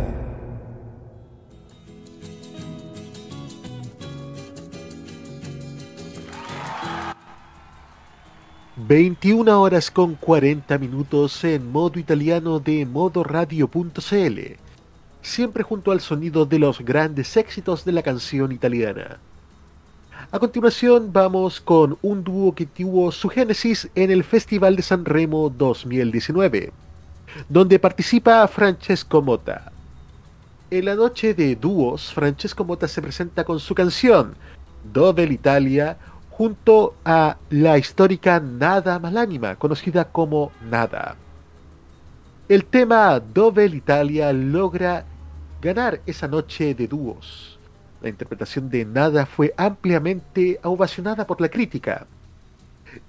...21 8.89 9.49
horas 9.49 9.91
con 9.91 10.15
40 10.15 10.79
minutos 10.79 11.45
en 11.45 11.71
modo 11.71 11.99
italiano 11.99 12.61
de 12.61 12.87
modoradio.cl... 12.87 14.41
...siempre 15.23 15.63
junto 15.63 15.93
al 15.93 16.01
sonido 16.01 16.47
de 16.47 16.59
los 16.59 16.81
grandes 16.81 17.37
éxitos 17.37 17.85
de 17.85 17.93
la 17.93 18.03
canción 18.03 18.53
italiana. 18.53 19.19
A 20.31 20.39
continuación 20.39 21.13
vamos 21.13 21.61
con 21.61 21.99
un 22.03 22.25
dúo 22.25 22.55
que 22.55 22.67
tuvo 22.67 23.11
su 23.13 23.29
génesis 23.29 23.89
en 23.95 24.11
el 24.11 24.25
Festival 24.25 24.77
de 24.77 24.83
San 24.83 25.05
Remo 25.05 25.51
2019 25.51 26.73
donde 27.49 27.79
participa 27.79 28.47
Francesco 28.49 29.23
Mota. 29.23 29.73
En 30.71 30.85
la 30.85 30.95
noche 30.95 31.35
de 31.35 31.57
dúos, 31.57 32.13
Francesco 32.13 32.65
Mota 32.65 32.87
se 32.89 33.03
presenta 33.03 33.45
con 33.45 33.59
su 33.59 33.75
canción 33.75 34.35
Dove 34.93 35.27
l'Italia 35.27 35.99
junto 36.41 36.95
a 37.05 37.37
la 37.51 37.77
histórica 37.77 38.41
Nada 38.41 38.99
Malánima, 38.99 39.57
conocida 39.57 40.07
como 40.07 40.53
Nada. 40.71 41.15
El 42.49 42.65
tema 42.65 43.21
Dove 43.21 43.69
l'Italia 43.69 44.33
logra 44.33 45.05
ganar 45.61 46.01
esa 46.07 46.29
noche 46.29 46.75
de 46.75 46.89
dúos. 46.89 47.59
La 48.01 48.09
interpretación 48.09 48.71
de 48.71 48.87
Nada 48.87 49.27
fue 49.27 49.53
ampliamente 49.59 50.59
ovacionada 50.63 51.27
por 51.27 51.43
la 51.43 51.51
crítica. 51.51 52.07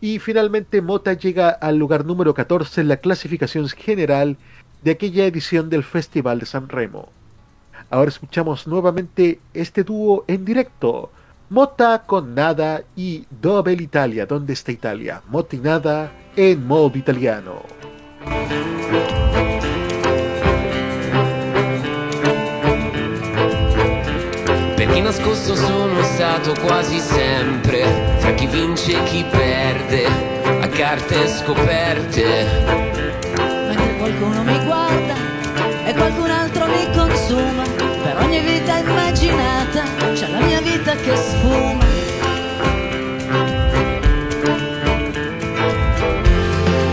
Y 0.02 0.20
finalmente 0.20 0.82
Mota 0.82 1.14
llega 1.14 1.52
al 1.52 1.78
lugar 1.78 2.04
número 2.04 2.34
14 2.34 2.82
en 2.82 2.90
la 2.90 2.98
clasificación 2.98 3.70
general 3.70 4.36
de 4.84 4.92
aquella 4.92 5.26
edición 5.26 5.70
del 5.70 5.86
Festival 5.86 6.40
de 6.40 6.48
San 6.48 6.68
Remo. 6.68 7.08
Ahora 7.90 8.10
escuchamos 8.10 8.68
nuevamente 8.68 9.40
este 9.54 9.86
dúo 9.86 10.26
en 10.28 10.44
directo. 10.44 11.12
Mota 11.52 12.04
con 12.06 12.34
Nada 12.34 12.82
y 12.96 13.26
Dove 13.30 13.74
Italia, 13.74 14.26
¿dónde 14.26 14.54
está 14.54 14.72
Italia? 14.72 15.22
Mota 15.28 15.58
y 15.58 15.60
Nada 15.60 16.10
en 16.34 16.66
modo 16.66 16.98
italiano. 16.98 17.64
Per 24.78 24.88
chi 24.94 25.02
nascosto 25.02 25.54
sono 25.54 26.02
stato 26.04 26.54
quasi 26.62 27.00
sempre 27.00 27.84
Fra 28.20 28.34
chi 28.34 28.48
vince 28.48 28.98
e 28.98 29.04
chi 29.04 29.26
perde 29.30 30.06
A 30.62 30.68
carte 30.70 31.28
scoperte 31.28 32.46
Mentre 33.68 33.98
qualcuno 33.98 34.44
mi 34.44 34.64
guarda 34.64 35.16
E 35.84 35.94
qualcun 35.94 36.30
altro 36.30 36.66
mi 36.68 36.96
consuma 36.96 37.64
Per 38.04 38.18
ogni 38.22 38.40
vita 38.40 38.78
immaginata 38.78 39.81
vita 40.72 40.96
che 40.96 41.16
sfuma 41.16 41.86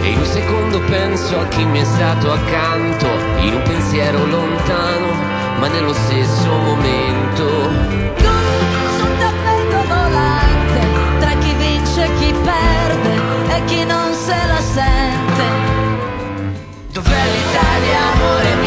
E 0.02 0.08
in 0.08 0.18
un 0.18 0.24
secondo 0.24 0.80
penso 0.80 1.38
a 1.38 1.46
chi 1.46 1.64
mi 1.64 1.80
è 1.80 1.84
stato 1.84 2.32
accanto 2.32 3.06
In 3.38 3.54
un 3.54 3.62
pensiero 3.62 4.24
lontano 4.26 5.36
ma 5.58 5.66
nello 5.66 5.92
stesso 5.92 6.48
momento. 6.48 7.44
Sul 8.96 9.18
tappeto 9.18 9.86
volante, 9.88 10.80
tra 11.18 11.32
chi 11.40 11.52
vince 11.54 12.04
e 12.04 12.14
chi 12.14 12.32
perde 12.32 13.56
e 13.56 13.64
chi 13.64 13.84
non 13.84 14.12
se 14.14 14.36
la 14.46 14.60
sente. 14.60 15.44
Dov'è 16.92 17.24
l'Italia, 17.34 17.98
amore 18.12 18.57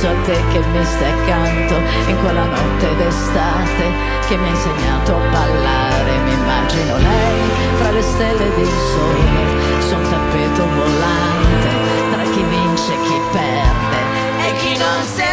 penso 0.00 0.08
a 0.08 0.24
te 0.24 0.40
che 0.52 0.66
mi 0.66 0.84
stai 0.84 1.10
accanto 1.10 1.74
in 2.08 2.18
quella 2.20 2.44
notte 2.44 2.96
d'estate 2.96 3.84
che 4.28 4.36
mi 4.36 4.48
ha 4.48 4.50
insegnato 4.50 5.14
a 5.14 5.18
ballare. 5.28 6.18
Mi 6.24 6.32
immagino 6.32 6.96
lei 6.96 7.40
fra 7.76 7.90
le 7.90 8.02
stelle 8.02 8.54
del 8.56 8.66
sole 8.66 9.80
su 9.80 9.94
un 9.94 10.08
tappeto 10.08 10.66
volante 10.66 11.70
tra 12.12 12.22
chi 12.22 12.42
vince 12.42 12.92
e 12.92 13.00
chi 13.02 13.20
perde 13.32 14.48
e 14.48 14.56
chi 14.56 14.78
non 14.78 15.04
se 15.04 15.29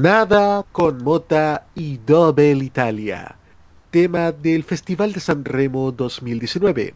Nada 0.00 0.64
con 0.70 1.02
Mota 1.02 1.66
y 1.74 1.96
Dobel 1.96 2.62
Italia, 2.62 3.34
tema 3.90 4.30
del 4.30 4.62
Festival 4.62 5.12
de 5.12 5.18
San 5.18 5.44
Remo 5.44 5.90
2019. 5.90 6.94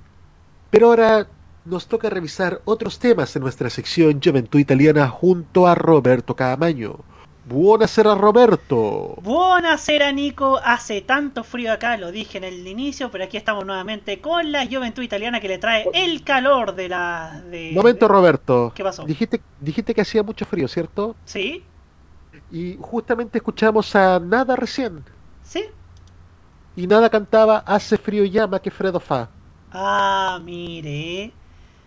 Pero 0.70 0.86
ahora 0.86 1.26
nos 1.64 1.88
toca 1.88 2.10
revisar 2.10 2.60
otros 2.64 3.00
temas 3.00 3.34
en 3.34 3.42
nuestra 3.42 3.70
sección 3.70 4.20
Juventud 4.22 4.60
Italiana 4.60 5.08
junto 5.08 5.66
a 5.66 5.74
Roberto 5.74 6.36
Caamaño. 6.36 7.00
Buonasera 7.46 8.14
Roberto. 8.14 9.16
Buonasera 9.20 10.12
Nico. 10.12 10.60
Hace 10.64 11.00
tanto 11.00 11.42
frío 11.42 11.72
acá, 11.72 11.96
lo 11.96 12.12
dije 12.12 12.38
en 12.38 12.44
el 12.44 12.64
inicio, 12.68 13.10
pero 13.10 13.24
aquí 13.24 13.36
estamos 13.36 13.66
nuevamente 13.66 14.20
con 14.20 14.52
la 14.52 14.64
juventud 14.64 15.02
italiana 15.02 15.40
que 15.40 15.48
le 15.48 15.58
trae 15.58 15.88
el 15.92 16.22
calor 16.22 16.76
de 16.76 16.88
la... 16.88 17.42
De, 17.50 17.72
Momento 17.74 18.06
Roberto. 18.06 18.72
¿Qué 18.76 18.84
pasó? 18.84 19.02
Dijiste, 19.02 19.40
dijiste 19.60 19.92
que 19.92 20.02
hacía 20.02 20.22
mucho 20.22 20.44
frío, 20.44 20.68
¿cierto? 20.68 21.16
Sí. 21.24 21.64
Y 22.52 22.76
justamente 22.80 23.38
escuchamos 23.38 23.96
a 23.96 24.20
Nada 24.20 24.54
recién. 24.54 25.02
Sí. 25.42 25.64
Y 26.76 26.86
Nada 26.86 27.08
cantaba 27.08 27.58
Hace 27.66 27.96
frío 27.96 28.24
llama 28.24 28.60
que 28.60 28.70
Fredo 28.70 29.00
fa. 29.00 29.30
Ah, 29.72 30.38
mire. 30.42 31.32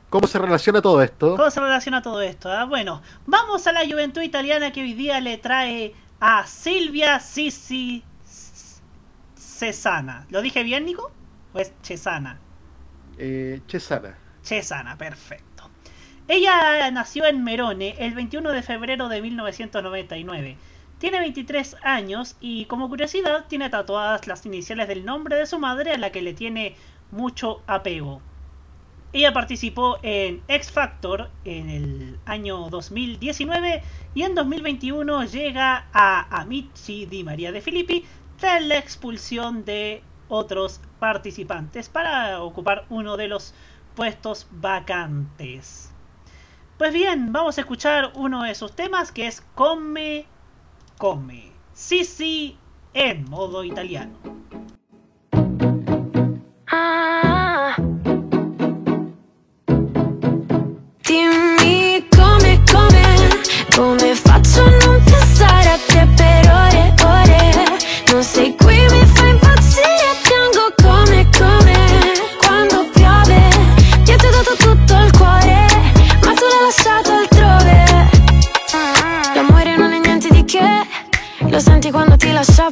¿Cómo 0.10 0.28
se 0.28 0.40
relaciona 0.40 0.82
todo 0.82 1.02
esto? 1.04 1.36
¿Cómo 1.36 1.52
se 1.52 1.60
relaciona 1.60 2.02
todo 2.02 2.22
esto? 2.22 2.52
Ah? 2.52 2.66
Bueno, 2.66 3.02
vamos 3.28 3.68
a 3.68 3.74
la 3.74 3.86
juventud 3.86 4.22
italiana 4.22 4.72
que 4.72 4.82
hoy 4.82 4.94
día 4.94 5.20
le 5.20 5.38
trae 5.38 5.94
a 6.20 6.48
Silvia 6.48 7.20
Sisi 7.20 8.04
Cesana. 9.36 10.26
¿Lo 10.30 10.42
dije 10.42 10.64
bien, 10.64 10.86
Nico? 10.86 11.12
¿O 11.54 11.60
es 11.60 11.74
Cesana? 11.84 12.40
Eh, 13.18 13.62
Cesana. 13.68 14.18
Cesana, 14.42 14.98
perfecto. 14.98 15.55
Ella 16.28 16.90
nació 16.90 17.26
en 17.26 17.44
Merone 17.44 17.96
el 18.00 18.16
21 18.16 18.52
de 18.52 18.64
febrero 18.64 19.10
de 19.10 19.22
1999. 19.22 20.58
Tiene 20.98 21.20
23 21.20 21.76
años 21.84 22.36
y 22.40 22.66
como 22.66 22.90
curiosidad 22.90 23.46
tiene 23.48 23.70
tatuadas 23.70 24.26
las 24.26 24.44
iniciales 24.48 24.88
del 24.88 25.06
nombre 25.06 25.36
de 25.36 25.46
su 25.46 25.60
madre 25.60 25.92
a 25.92 25.98
la 26.00 26.12
que 26.12 26.24
le 26.24 26.34
tiene 26.34 26.76
mucho 27.12 27.62
apego. 27.68 28.22
Ella 29.14 29.34
participó 29.34 30.00
en 30.02 30.42
X 30.48 30.72
Factor 30.72 31.30
en 31.44 31.70
el 31.70 32.20
año 32.26 32.72
2019 32.72 33.84
y 34.16 34.24
en 34.24 34.34
2021 34.34 35.26
llega 35.26 35.86
a 35.94 36.42
Amici 36.42 37.06
di 37.06 37.24
María 37.24 37.52
de 37.52 37.62
Filippi 37.62 38.04
tras 38.40 38.64
la 38.64 38.78
expulsión 38.80 39.64
de 39.64 40.02
otros 40.28 40.82
participantes 41.00 41.88
para 41.88 42.42
ocupar 42.42 42.86
uno 42.90 43.16
de 43.16 43.28
los 43.28 43.54
puestos 43.94 44.48
vacantes. 44.50 45.85
Pues 46.78 46.94
bien, 46.94 47.32
vamos 47.32 47.58
a 47.58 47.62
escuchar 47.62 48.12
uno 48.16 48.44
de 48.44 48.54
sus 48.54 48.74
temas 48.74 49.14
que 49.14 49.28
es 49.28 49.40
Come, 49.56 50.26
Come. 50.98 51.54
Sí, 51.74 52.04
sí, 52.04 52.58
en 52.94 53.30
modo 53.30 53.64
italiano. 53.64 54.18
Ah. 56.68 57.45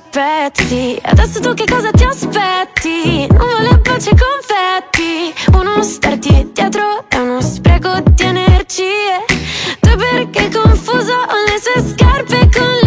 Pezzi. 0.09 0.99
Adesso 1.01 1.39
tu 1.39 1.53
che 1.53 1.65
cosa 1.65 1.91
ti 1.91 2.03
aspetti? 2.03 3.27
Non 3.27 3.47
vuole 3.47 3.77
pace 3.79 4.11
confetti. 4.11 5.33
Uno 5.53 5.83
starti 5.83 6.51
dietro 6.53 7.05
è 7.07 7.17
uno 7.17 7.41
spreco 7.41 8.01
di 8.11 8.23
energie. 8.23 9.25
Tu 9.79 9.95
perché 9.95 10.49
confuso 10.49 11.15
le 11.45 11.59
sue 11.59 11.93
scarpe 11.93 12.49
con 12.51 12.69
le 12.81 12.82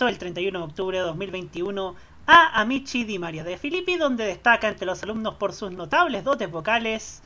el 0.00 0.18
31 0.18 0.58
de 0.58 0.64
octubre 0.64 0.98
de 0.98 1.04
2021 1.04 1.94
a 2.26 2.60
Amici 2.60 3.04
di 3.04 3.18
Maria 3.18 3.44
de 3.44 3.58
Filippi, 3.58 3.96
donde 3.96 4.24
destaca 4.24 4.68
entre 4.68 4.86
los 4.86 5.02
alumnos 5.02 5.34
por 5.34 5.52
sus 5.52 5.70
notables 5.70 6.24
dotes 6.24 6.50
vocales, 6.50 7.22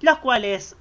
los 0.00 0.18
cuales 0.18 0.76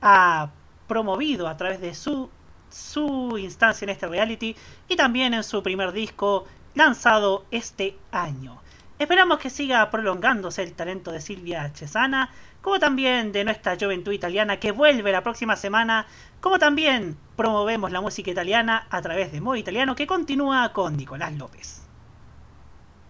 ha 0.00 0.50
promovido 0.86 1.46
a 1.46 1.56
través 1.58 1.80
de 1.82 1.94
su, 1.94 2.30
su 2.70 3.36
instancia 3.38 3.84
en 3.84 3.90
este 3.90 4.08
reality 4.08 4.56
y 4.88 4.96
también 4.96 5.34
en 5.34 5.44
su 5.44 5.62
primer 5.62 5.92
disco 5.92 6.46
lanzado 6.74 7.44
este 7.50 7.98
año. 8.10 8.58
Esperamos 8.98 9.38
que 9.38 9.50
siga 9.50 9.90
prolongándose 9.90 10.62
el 10.62 10.72
talento 10.72 11.12
de 11.12 11.20
Silvia 11.20 11.70
Cesana, 11.74 12.30
como 12.60 12.78
también 12.78 13.32
de 13.32 13.44
nuestra 13.44 13.76
juventud 13.76 14.12
italiana 14.12 14.60
que 14.60 14.72
vuelve 14.72 15.12
la 15.12 15.22
próxima 15.22 15.56
semana, 15.56 16.06
como 16.40 16.58
también 16.58 17.16
promovemos 17.36 17.92
la 17.92 18.00
música 18.00 18.30
italiana 18.30 18.86
a 18.90 19.00
través 19.02 19.32
de 19.32 19.40
Modo 19.40 19.56
Italiano 19.56 19.94
que 19.94 20.06
continúa 20.06 20.72
con 20.72 20.96
Nicolás 20.96 21.34
López. 21.34 21.82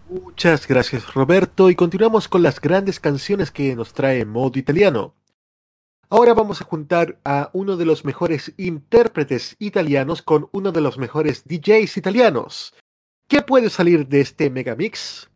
Muchas 0.09 0.67
gracias 0.67 1.13
Roberto 1.13 1.69
y 1.69 1.75
continuamos 1.75 2.27
con 2.27 2.41
las 2.41 2.59
grandes 2.59 2.99
canciones 2.99 3.51
que 3.51 3.75
nos 3.75 3.93
trae 3.93 4.25
Modo 4.25 4.57
Italiano. 4.57 5.13
Ahora 6.09 6.33
vamos 6.33 6.59
a 6.59 6.65
juntar 6.65 7.19
a 7.23 7.51
uno 7.53 7.77
de 7.77 7.85
los 7.85 8.03
mejores 8.03 8.53
intérpretes 8.57 9.55
italianos 9.59 10.23
con 10.23 10.49
uno 10.51 10.71
de 10.71 10.81
los 10.81 10.97
mejores 10.97 11.43
DJs 11.45 11.97
italianos. 11.97 12.73
¿Qué 13.27 13.43
puede 13.43 13.69
salir 13.69 14.07
de 14.07 14.21
este 14.21 14.49
megamix? 14.49 15.28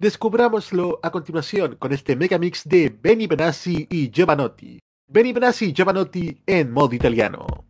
Descubrámoslo 0.00 0.98
a 1.02 1.10
continuación 1.10 1.76
con 1.76 1.92
este 1.92 2.16
megamix 2.16 2.66
de 2.66 2.88
Benny 2.88 3.26
Benassi 3.26 3.86
y 3.90 4.10
Giovanotti. 4.10 4.78
Benny 5.06 5.34
Benassi 5.34 5.66
y 5.66 5.72
Giovanotti 5.74 6.42
en 6.46 6.72
modo 6.72 6.94
italiano. 6.94 7.69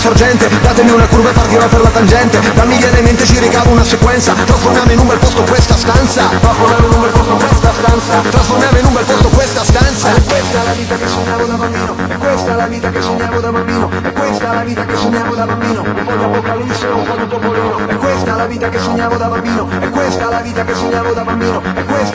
sorgente. 0.00 0.48
Datemi 0.62 0.90
una 0.90 1.06
curva 1.06 1.30
e 1.30 1.32
partirò 1.32 1.66
per 1.68 1.80
la 1.82 1.90
tangente. 1.90 2.40
Dammi 2.54 2.76
gli 2.76 2.82
elementi 2.82 3.22
e 3.22 3.26
ci 3.26 3.38
ricavo 3.38 3.70
una 3.70 3.84
sequenza. 3.84 4.32
Trasformiamo 4.32 4.90
in 4.92 4.98
un 4.98 5.06
bel 5.06 5.18
posto 5.18 5.42
questa 5.42 5.76
stanza. 5.76 6.22
Trasformiamo 6.40 6.86
in 6.86 6.92
un 6.92 7.00
bel 7.00 7.10
posto 7.10 7.34
questa 7.36 7.72
stanza. 7.72 8.30
Trasformiamo 8.30 8.78
in 8.78 8.84
un 8.86 8.92
bel 8.94 9.04
posto 9.04 9.28
questa 9.28 9.64
stanza. 9.64 10.14
E 10.14 10.22
questa 10.22 10.60
è 10.60 10.64
la 10.64 10.72
vita 10.72 10.96
che 10.96 11.06
sognavo 11.06 11.44
da 11.44 11.54
bambino. 11.54 11.94
E 12.08 12.16
questa 12.16 12.52
è 12.52 12.56
la 12.56 12.66
vita 12.66 12.90
che 12.90 13.00
sognavo 13.02 13.40
da 13.40 13.50
bambino. 13.52 13.90
E 14.02 14.12
questa 14.12 14.50
è 14.50 14.54
la 14.54 14.62
vita 14.62 14.84
che 14.86 14.96
sognavo 14.96 15.34
da 15.34 15.46
bambino. 15.46 15.82
Un 15.82 16.04
po' 16.04 16.16
di 16.16 16.24
apocalisse 16.24 16.86
un 16.86 17.04
po' 17.04 17.16
di 17.16 17.26
topolino. 17.28 17.88
E 17.88 17.96
questa 17.96 18.32
è 18.32 18.36
la 18.36 18.46
vita 18.46 18.68
che 18.70 18.78
sognavo 18.78 19.16
da 19.16 19.26
bambino. 19.26 19.68
E 19.80 19.88
questa 19.90 20.26
è 20.26 20.30
la 20.30 20.40
vita 20.40 20.64
che 20.64 20.74
sognavo 20.74 21.12
da 21.12 21.24
bambino 21.24 21.69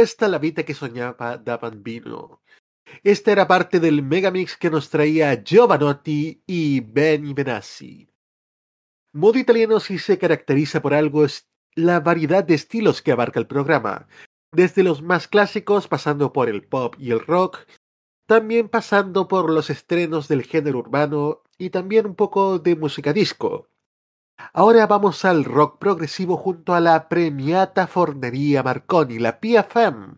E 0.00 0.02
questa 0.02 0.24
è 0.24 0.28
la 0.30 0.38
vita 0.38 0.62
che 0.62 0.72
sognava 0.72 1.36
da 1.36 1.58
bambino. 1.58 2.40
Esta 3.02 3.32
era 3.32 3.44
parte 3.44 3.78
del 3.78 4.02
megamix 4.02 4.56
que 4.56 4.70
nos 4.70 4.88
traía 4.88 5.42
Giovanotti 5.42 6.42
y 6.46 6.80
Benny 6.80 7.34
Benassi. 7.34 8.08
Modo 9.12 9.38
italiano 9.38 9.78
sí 9.78 9.98
se 9.98 10.16
caracteriza 10.16 10.80
por 10.80 10.94
algo 10.94 11.26
es 11.26 11.50
la 11.74 12.00
variedad 12.00 12.42
de 12.42 12.54
estilos 12.54 13.02
que 13.02 13.12
abarca 13.12 13.38
el 13.38 13.46
programa, 13.46 14.08
desde 14.52 14.82
los 14.82 15.02
más 15.02 15.28
clásicos 15.28 15.86
pasando 15.86 16.32
por 16.32 16.48
el 16.48 16.62
pop 16.66 16.94
y 16.98 17.10
el 17.10 17.20
rock, 17.20 17.66
también 18.26 18.70
pasando 18.70 19.28
por 19.28 19.50
los 19.50 19.68
estrenos 19.68 20.28
del 20.28 20.44
género 20.44 20.78
urbano 20.78 21.42
y 21.58 21.68
también 21.68 22.06
un 22.06 22.14
poco 22.14 22.58
de 22.58 22.74
música 22.74 23.12
disco. 23.12 23.68
Ahora 24.52 24.86
vamos 24.86 25.24
al 25.24 25.44
rock 25.44 25.78
progresivo 25.78 26.36
junto 26.36 26.74
a 26.74 26.80
la 26.80 27.08
premiata 27.08 27.86
Fornería 27.86 28.62
Marconi, 28.62 29.18
la 29.18 29.38
PFM, 29.40 30.16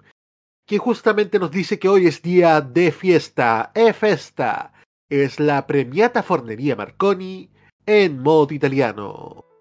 que 0.66 0.78
justamente 0.78 1.38
nos 1.38 1.50
dice 1.50 1.78
que 1.78 1.88
hoy 1.88 2.06
es 2.06 2.22
día 2.22 2.60
de 2.60 2.92
fiesta, 2.92 3.72
e 3.74 3.92
festa. 3.92 4.72
Es 5.08 5.38
la 5.38 5.66
premiata 5.66 6.22
Fornería 6.22 6.76
Marconi 6.76 7.50
en 7.84 8.22
modo 8.22 8.54
italiano. 8.54 9.51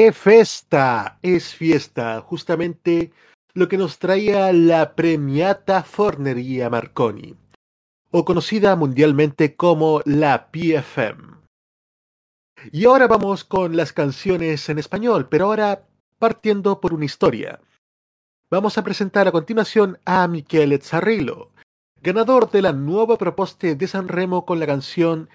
E 0.00 0.12
festa, 0.12 1.18
es 1.22 1.56
fiesta. 1.56 2.20
Justamente 2.20 3.10
lo 3.54 3.66
que 3.66 3.76
nos 3.76 3.98
traía 3.98 4.52
la 4.52 4.94
premiata 4.94 5.82
Fornería 5.82 6.70
Marconi, 6.70 7.34
o 8.12 8.24
conocida 8.24 8.76
mundialmente 8.76 9.56
como 9.56 10.00
la 10.04 10.52
PFM. 10.52 11.38
Y 12.70 12.84
ahora 12.84 13.08
vamos 13.08 13.42
con 13.42 13.76
las 13.76 13.92
canciones 13.92 14.68
en 14.68 14.78
español, 14.78 15.28
pero 15.28 15.46
ahora 15.46 15.88
partiendo 16.20 16.80
por 16.80 16.94
una 16.94 17.04
historia. 17.04 17.58
Vamos 18.52 18.78
a 18.78 18.84
presentar 18.84 19.26
a 19.26 19.32
continuación 19.32 19.98
a 20.04 20.28
Michele 20.28 20.78
Zarrillo, 20.78 21.50
ganador 22.02 22.50
de 22.50 22.62
la 22.62 22.72
nuova 22.72 23.18
proposta 23.18 23.74
de 23.74 23.86
Sanremo 23.86 24.46
con 24.46 24.58
la 24.60 24.66
canción 24.66 25.28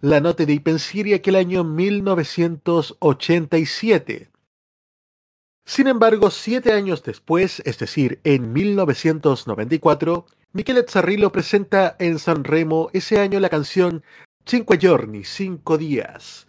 La 0.00 0.20
notte 0.20 0.46
dei 0.46 0.58
pensieri 0.58 1.14
aquel 1.14 1.36
año 1.36 1.62
1987. 1.62 4.28
Sin 5.64 5.86
embargo, 5.86 6.30
siete 6.30 6.72
años 6.72 7.04
después, 7.04 7.62
es 7.64 7.78
decir, 7.78 8.18
en 8.24 8.52
1994, 8.52 10.26
Michele 10.52 10.84
Zarrillo 10.88 11.30
presenta 11.30 11.94
en 11.98 12.18
Sanremo 12.18 12.90
ese 12.92 13.20
año 13.20 13.38
la 13.38 13.50
canción 13.50 14.02
Cinque 14.46 14.78
giorni, 14.78 15.24
cinco 15.24 15.76
días, 15.76 16.46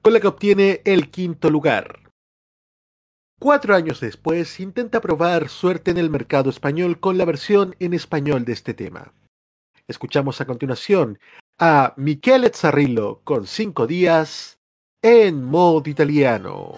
con 0.00 0.14
la 0.14 0.20
que 0.20 0.28
obtiene 0.28 0.80
el 0.86 1.10
quinto 1.10 1.50
lugar. 1.50 2.01
Cuatro 3.42 3.74
años 3.74 3.98
después, 3.98 4.60
intenta 4.60 5.00
probar 5.00 5.48
suerte 5.48 5.90
en 5.90 5.98
el 5.98 6.10
mercado 6.10 6.48
español 6.48 7.00
con 7.00 7.18
la 7.18 7.24
versión 7.24 7.74
en 7.80 7.92
español 7.92 8.44
de 8.44 8.52
este 8.52 8.72
tema. 8.72 9.14
Escuchamos 9.88 10.40
a 10.40 10.44
continuación 10.44 11.18
a 11.58 11.92
Michele 11.96 12.52
Zarrillo 12.54 13.20
con 13.24 13.48
cinco 13.48 13.88
días 13.88 14.60
en 15.02 15.42
modo 15.42 15.82
italiano. 15.90 16.72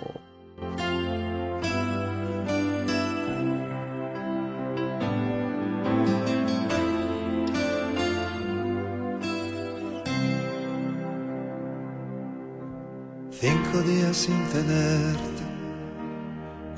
Cinco 13.30 13.82
días 13.82 14.16
sin 14.16 14.42
tenerte 14.48 15.33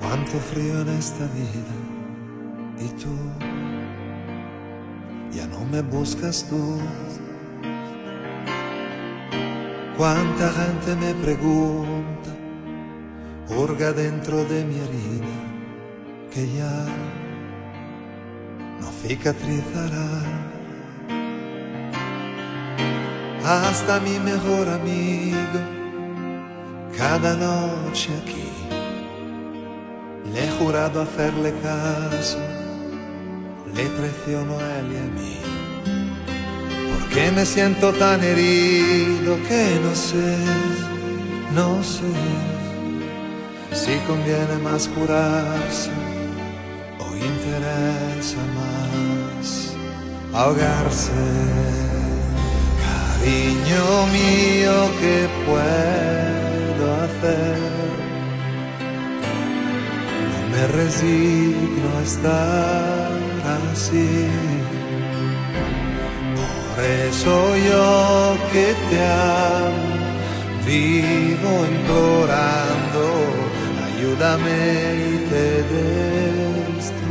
Cuánto 0.01 0.39
frío 0.39 0.81
en 0.83 0.89
esta 0.89 1.25
vida 1.27 1.77
y 2.79 2.89
tú 3.01 3.15
ya 5.33 5.47
no 5.47 5.65
me 5.67 5.83
buscas 5.83 6.47
tú. 6.49 6.79
Cuánta 9.97 10.51
gente 10.53 10.95
me 10.97 11.15
pregunta, 11.15 12.31
hurga 13.49 13.93
dentro 13.93 14.45
de 14.45 14.65
mi 14.65 14.77
herida, 14.77 15.37
que 16.33 16.47
ya 16.53 16.87
no 18.81 18.91
cicatrizará. 19.03 20.09
Hasta 23.45 24.01
mi 24.01 24.19
mejor 24.19 24.69
amigo, 24.69 25.61
cada 26.97 27.35
noche 27.37 28.11
aquí 28.23 28.66
he 30.39 30.51
jurado 30.59 31.03
hacerle 31.03 31.55
caso, 31.63 32.39
le 33.75 33.85
traiciono 33.85 34.59
a 34.59 34.79
él 34.79 34.93
y 34.93 34.97
a 34.97 35.09
mí. 35.17 35.39
Porque 36.93 37.31
me 37.33 37.47
siento 37.47 37.93
tan 37.93 38.23
herido 38.23 39.37
que 39.49 39.81
no 39.83 39.95
sé, 39.95 40.37
no 41.55 41.83
sé 41.83 42.13
si 43.73 43.97
conviene 44.07 44.57
más 44.63 44.89
curarse 44.89 45.91
o 46.99 47.17
interesa 47.17 48.43
más 48.57 49.75
ahogarse. 50.37 51.13
Cariño 52.85 54.07
mío, 54.13 54.75
¿qué 55.01 55.29
puedo 55.47 56.95
hacer? 57.05 57.56
Me 60.57 60.67
resigno 60.69 61.89
a 61.99 62.03
estar 62.03 63.11
así. 63.73 64.29
Por 66.37 66.85
eso 66.85 67.35
yo 67.69 68.37
que 68.53 68.67
te 68.89 68.99
amo, 69.05 69.91
vivo 70.67 71.53
implorando, 71.75 73.05
ayúdame 73.89 74.59
y 75.09 75.15
te 75.31 75.47
destruiré. 76.73 77.05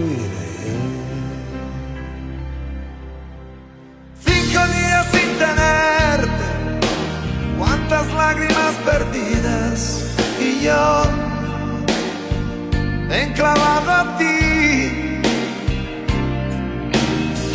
Cinco 4.26 4.62
días 4.76 5.06
sin 5.14 5.30
tenerte, 5.46 6.48
cuántas 7.60 8.06
lágrimas 8.14 8.74
perdidas 8.89 9.80
y 10.39 10.64
yo 10.64 11.25
enclavado 13.22 13.91
a 13.91 14.18
ti. 14.18 15.22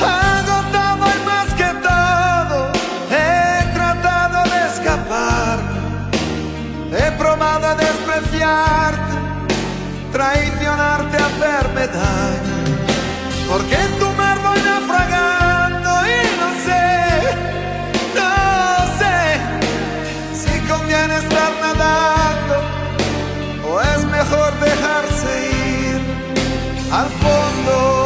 Agotado 0.00 1.04
y 1.16 1.26
más 1.26 1.48
que 1.60 1.70
todo, 1.88 2.72
he 3.10 3.74
tratado 3.74 4.50
de 4.50 4.58
escapar, 4.72 5.58
he 6.92 7.10
probado 7.12 7.66
a 7.66 7.74
despreciarte, 7.74 9.14
traicionarte, 10.12 11.16
hacerme 11.16 11.86
daño, 11.86 12.56
porque 13.48 13.99
know 27.64 27.99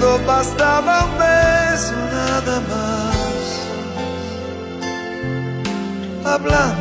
Cuando 0.00 0.26
bastaba 0.26 1.04
un 1.04 1.18
beso 1.18 1.92
nada 2.10 2.60
más, 2.70 3.12
hablándonos. 6.24 6.79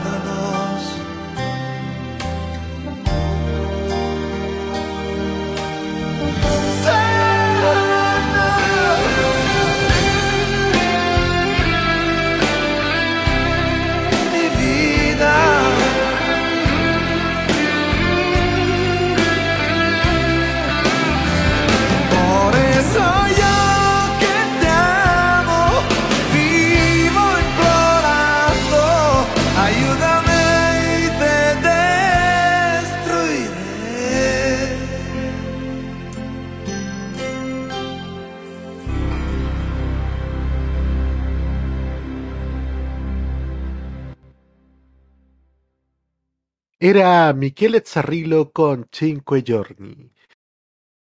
Era 46.89 47.31
Michele 47.33 47.83
Zarrillo 47.85 48.51
con 48.51 48.87
Cinque 48.91 49.43
Giorni. 49.43 50.11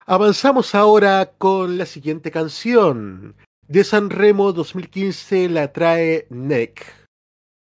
Avanzamos 0.07 0.75
ahora 0.75 1.35
con 1.39 1.79
la 1.79 1.87
siguiente 1.87 2.33
canción. 2.33 3.37
De 3.69 3.85
Sanremo 3.85 4.53
2015 4.53 5.49
la 5.49 5.73
trae 5.73 6.27
Neck. 6.31 7.07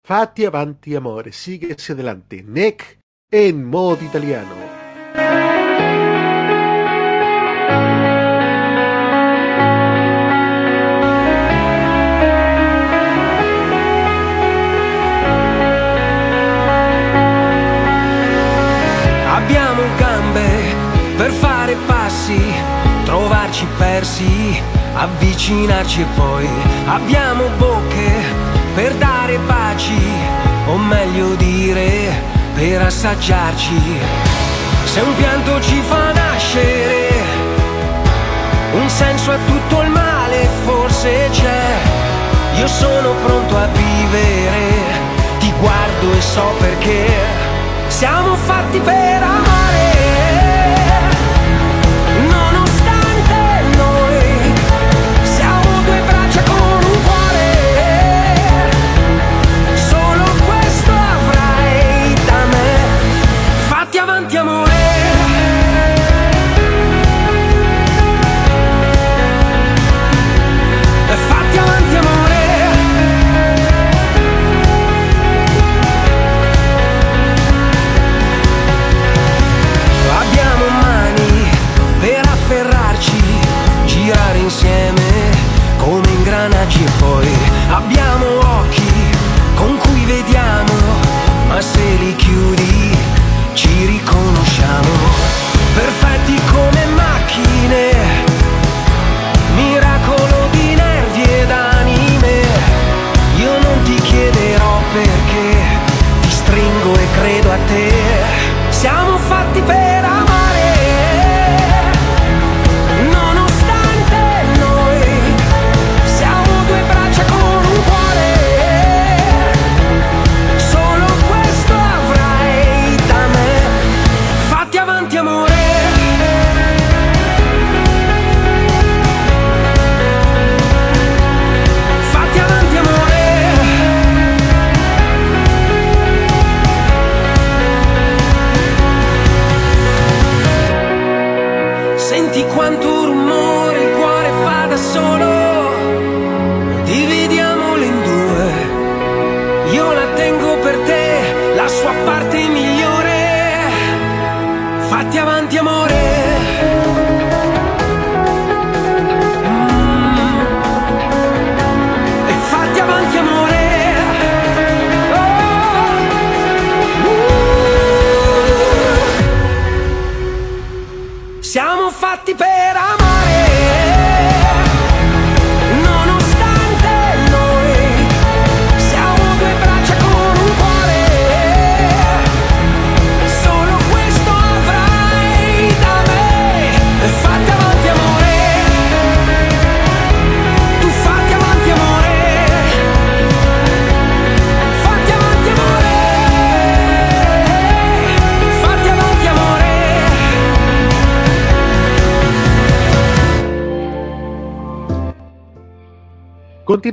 Fatti 0.04 0.44
avanti 0.44 0.96
amore, 0.96 1.32
sigue 1.34 1.78
adelante. 1.88 2.42
Neck 2.42 2.98
en 3.30 3.64
modo 3.64 4.04
italiano. 4.04 4.75
Fare 21.40 21.76
passi, 21.86 22.40
trovarci 23.04 23.66
persi, 23.78 24.62
avvicinarci 24.94 26.02
e 26.02 26.06
poi 26.16 26.48
abbiamo 26.88 27.50
bocche 27.58 28.12
per 28.74 28.94
dare 28.96 29.38
baci, 29.40 30.02
o 30.68 30.78
meglio 30.78 31.36
dire, 31.36 32.12
per 32.54 32.82
assaggiarci. 32.82 33.82
Se 34.86 35.02
un 35.02 35.16
pianto 35.16 35.62
ci 35.62 35.82
fa 35.88 36.12
nascere, 36.14 37.10
un 38.74 38.90
senso 38.90 39.32
a 39.32 39.38
tutto 39.46 39.82
il 39.82 39.90
male 39.90 40.48
forse 40.66 41.30
c'è. 41.32 41.64
Io 42.58 42.68
sono 42.68 43.14
pronto 43.26 43.58
a 43.58 43.68
vivere, 43.68 44.72
ti 45.40 45.52
guardo 45.60 46.14
e 46.14 46.22
so 46.22 46.54
perché. 46.60 47.06
Siamo 47.88 48.36
fatti 48.36 48.80
per 48.80 49.24
amare. 49.24 49.55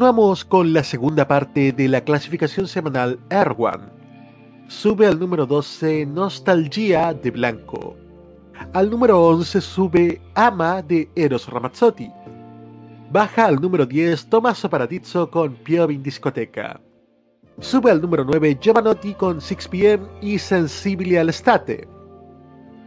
Continuamos 0.03 0.45
con 0.45 0.73
la 0.73 0.83
segunda 0.83 1.29
parte 1.29 1.71
de 1.71 1.87
la 1.87 2.01
clasificación 2.01 2.67
semanal 2.67 3.21
Erwan. 3.31 3.89
Sube 4.67 5.07
al 5.07 5.21
número 5.21 5.47
12 5.47 6.07
Nostalgia 6.07 7.15
de 7.15 7.31
Blanco. 7.31 7.97
Al 8.73 8.91
número 8.91 9.25
11 9.25 9.61
sube 9.61 10.21
Ama 10.35 10.83
de 10.83 11.09
Eros 11.15 11.49
Ramazzotti. 11.49 12.11
Baja 13.13 13.47
al 13.47 13.61
número 13.61 13.87
10 13.87 14.27
Tommaso 14.27 14.69
Paradizzo 14.69 15.31
con 15.31 15.55
Piove 15.55 15.95
in 15.95 16.03
Discoteca. 16.03 16.81
Sube 17.61 17.93
al 17.93 18.03
número 18.03 18.25
9 18.25 18.59
Giovanotti 18.61 19.15
con 19.15 19.39
6pm 19.39 20.01
y 20.21 20.37
Sensibili 20.37 21.17
all'estate. 21.17 21.87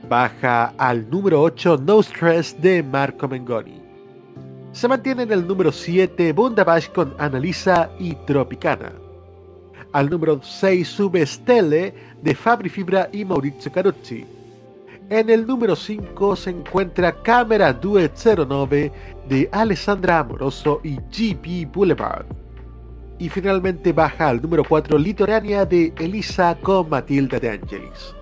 Baja 0.10 0.74
al 0.78 1.10
número 1.10 1.42
8 1.44 1.78
No 1.78 2.04
Stress 2.04 2.62
de 2.62 2.84
Marco 2.84 3.26
Mengoni. 3.30 3.85
Se 4.76 4.90
mantiene 4.90 5.24
en 5.24 5.32
el 5.32 5.48
número 5.48 5.72
7 5.72 6.34
Bundabash 6.34 6.90
con 6.90 7.16
Annalisa 7.18 7.90
y 7.98 8.14
Tropicana. 8.14 8.92
Al 9.94 10.10
número 10.10 10.42
6 10.44 10.86
sube 10.86 11.26
Stelle 11.26 11.94
de 12.22 12.36
Fabri 12.36 12.68
Fibra 12.68 13.08
y 13.14 13.24
Maurizio 13.24 13.72
Carucci. 13.72 14.26
En 15.10 15.30
el 15.30 15.48
número 15.48 15.78
5 15.78 16.36
se 16.36 16.50
encuentra 16.50 17.14
Cámara 17.24 17.72
Duet 17.72 18.12
09 18.18 18.92
de 19.30 19.48
Alessandra 19.54 20.20
Amoroso 20.20 20.82
y 20.84 20.98
GP 20.98 21.74
Boulevard. 21.74 22.26
Y 23.18 23.30
finalmente 23.30 23.94
baja 23.94 24.28
al 24.28 24.42
número 24.42 24.66
4 24.68 24.98
Litorania 24.98 25.66
de 25.66 25.94
Elisa 26.00 26.58
con 26.62 26.90
Matilda 26.90 27.40
de 27.40 27.52
Angelis. 27.52 28.14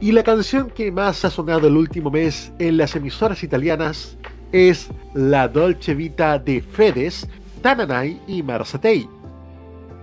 Y 0.00 0.12
la 0.12 0.22
canción 0.22 0.70
que 0.70 0.90
más 0.90 1.26
ha 1.26 1.30
sonado 1.30 1.66
el 1.68 1.76
último 1.76 2.10
mes 2.10 2.50
en 2.58 2.78
las 2.78 2.96
emisoras 2.96 3.42
italianas 3.42 4.16
es 4.54 4.88
La 5.14 5.48
Dolce 5.48 5.96
Vita 5.96 6.38
de 6.38 6.62
Fedes, 6.62 7.28
Tananay 7.60 8.20
y 8.28 8.40
Marsatei. 8.40 9.08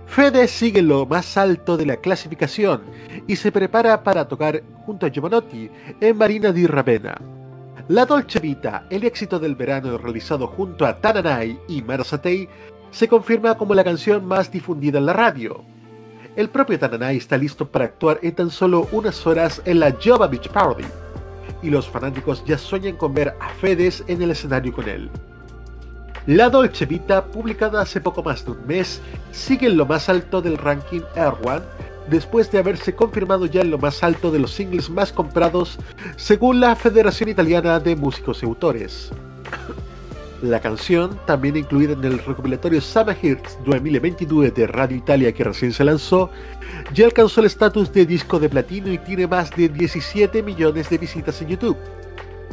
Fede 0.04 0.46
sigue 0.46 0.82
lo 0.82 1.06
más 1.06 1.38
alto 1.38 1.78
de 1.78 1.86
la 1.86 1.96
clasificación 1.96 2.82
y 3.26 3.34
se 3.34 3.50
prepara 3.50 4.02
para 4.02 4.28
tocar 4.28 4.62
junto 4.84 5.06
a 5.06 5.08
Giovanotti 5.08 5.70
en 6.02 6.18
Marina 6.18 6.52
di 6.52 6.66
Ravenna. 6.66 7.18
La 7.88 8.04
Dolce 8.04 8.40
Vita, 8.40 8.84
el 8.90 9.04
éxito 9.04 9.38
del 9.38 9.54
verano 9.54 9.96
realizado 9.96 10.46
junto 10.48 10.84
a 10.84 11.00
Tananay 11.00 11.58
y 11.68 11.80
Marsatei, 11.80 12.46
se 12.90 13.08
confirma 13.08 13.56
como 13.56 13.74
la 13.74 13.84
canción 13.84 14.22
más 14.26 14.52
difundida 14.52 14.98
en 14.98 15.06
la 15.06 15.14
radio. 15.14 15.64
el 16.36 16.50
propio 16.50 16.78
Tananay 16.78 17.16
está 17.16 17.38
listo 17.38 17.66
para 17.66 17.86
actuar 17.86 18.18
en 18.20 18.34
tan 18.34 18.50
solo 18.50 18.86
unas 18.92 19.26
horas 19.26 19.62
en 19.64 19.80
la 19.80 19.96
Java 19.98 20.26
Beach 20.26 20.50
Party, 20.50 20.84
y 21.62 21.70
los 21.70 21.88
fanáticos 21.88 22.44
ya 22.44 22.58
sueñan 22.58 22.96
con 22.96 23.14
ver 23.14 23.34
a 23.40 23.48
Fedes 23.50 24.04
en 24.08 24.22
el 24.22 24.32
escenario 24.32 24.72
con 24.72 24.88
él. 24.88 25.10
La 26.26 26.48
Dolce 26.48 26.86
Vita, 26.86 27.24
publicada 27.24 27.82
hace 27.82 28.00
poco 28.00 28.22
más 28.22 28.44
de 28.44 28.52
un 28.52 28.66
mes, 28.66 29.00
sigue 29.32 29.66
en 29.66 29.76
lo 29.76 29.86
más 29.86 30.08
alto 30.08 30.40
del 30.40 30.56
ranking 30.56 31.00
Air 31.16 31.34
One, 31.44 31.62
después 32.08 32.50
de 32.50 32.58
haberse 32.58 32.94
confirmado 32.94 33.46
ya 33.46 33.60
en 33.60 33.70
lo 33.70 33.78
más 33.78 34.02
alto 34.02 34.30
de 34.30 34.38
los 34.38 34.52
singles 34.52 34.90
más 34.90 35.12
comprados 35.12 35.78
según 36.16 36.60
la 36.60 36.76
Federación 36.76 37.28
Italiana 37.28 37.80
de 37.80 37.96
Músicos 37.96 38.42
y 38.42 38.46
Autores. 38.46 39.10
La 40.42 40.58
canción, 40.58 41.20
también 41.24 41.56
incluida 41.56 41.92
en 41.92 42.02
el 42.02 42.18
recopilatorio 42.18 42.80
Summer 42.80 43.16
Hits 43.22 43.56
2022 43.64 44.52
de 44.52 44.66
Radio 44.66 44.96
Italia 44.96 45.32
que 45.32 45.44
recién 45.44 45.72
se 45.72 45.84
lanzó, 45.84 46.30
ya 46.92 47.04
alcanzó 47.04 47.40
el 47.40 47.46
estatus 47.46 47.92
de 47.92 48.04
disco 48.04 48.40
de 48.40 48.48
platino 48.48 48.92
y 48.92 48.98
tiene 48.98 49.28
más 49.28 49.52
de 49.52 49.68
17 49.68 50.42
millones 50.42 50.90
de 50.90 50.98
visitas 50.98 51.40
en 51.42 51.48
YouTube, 51.50 51.76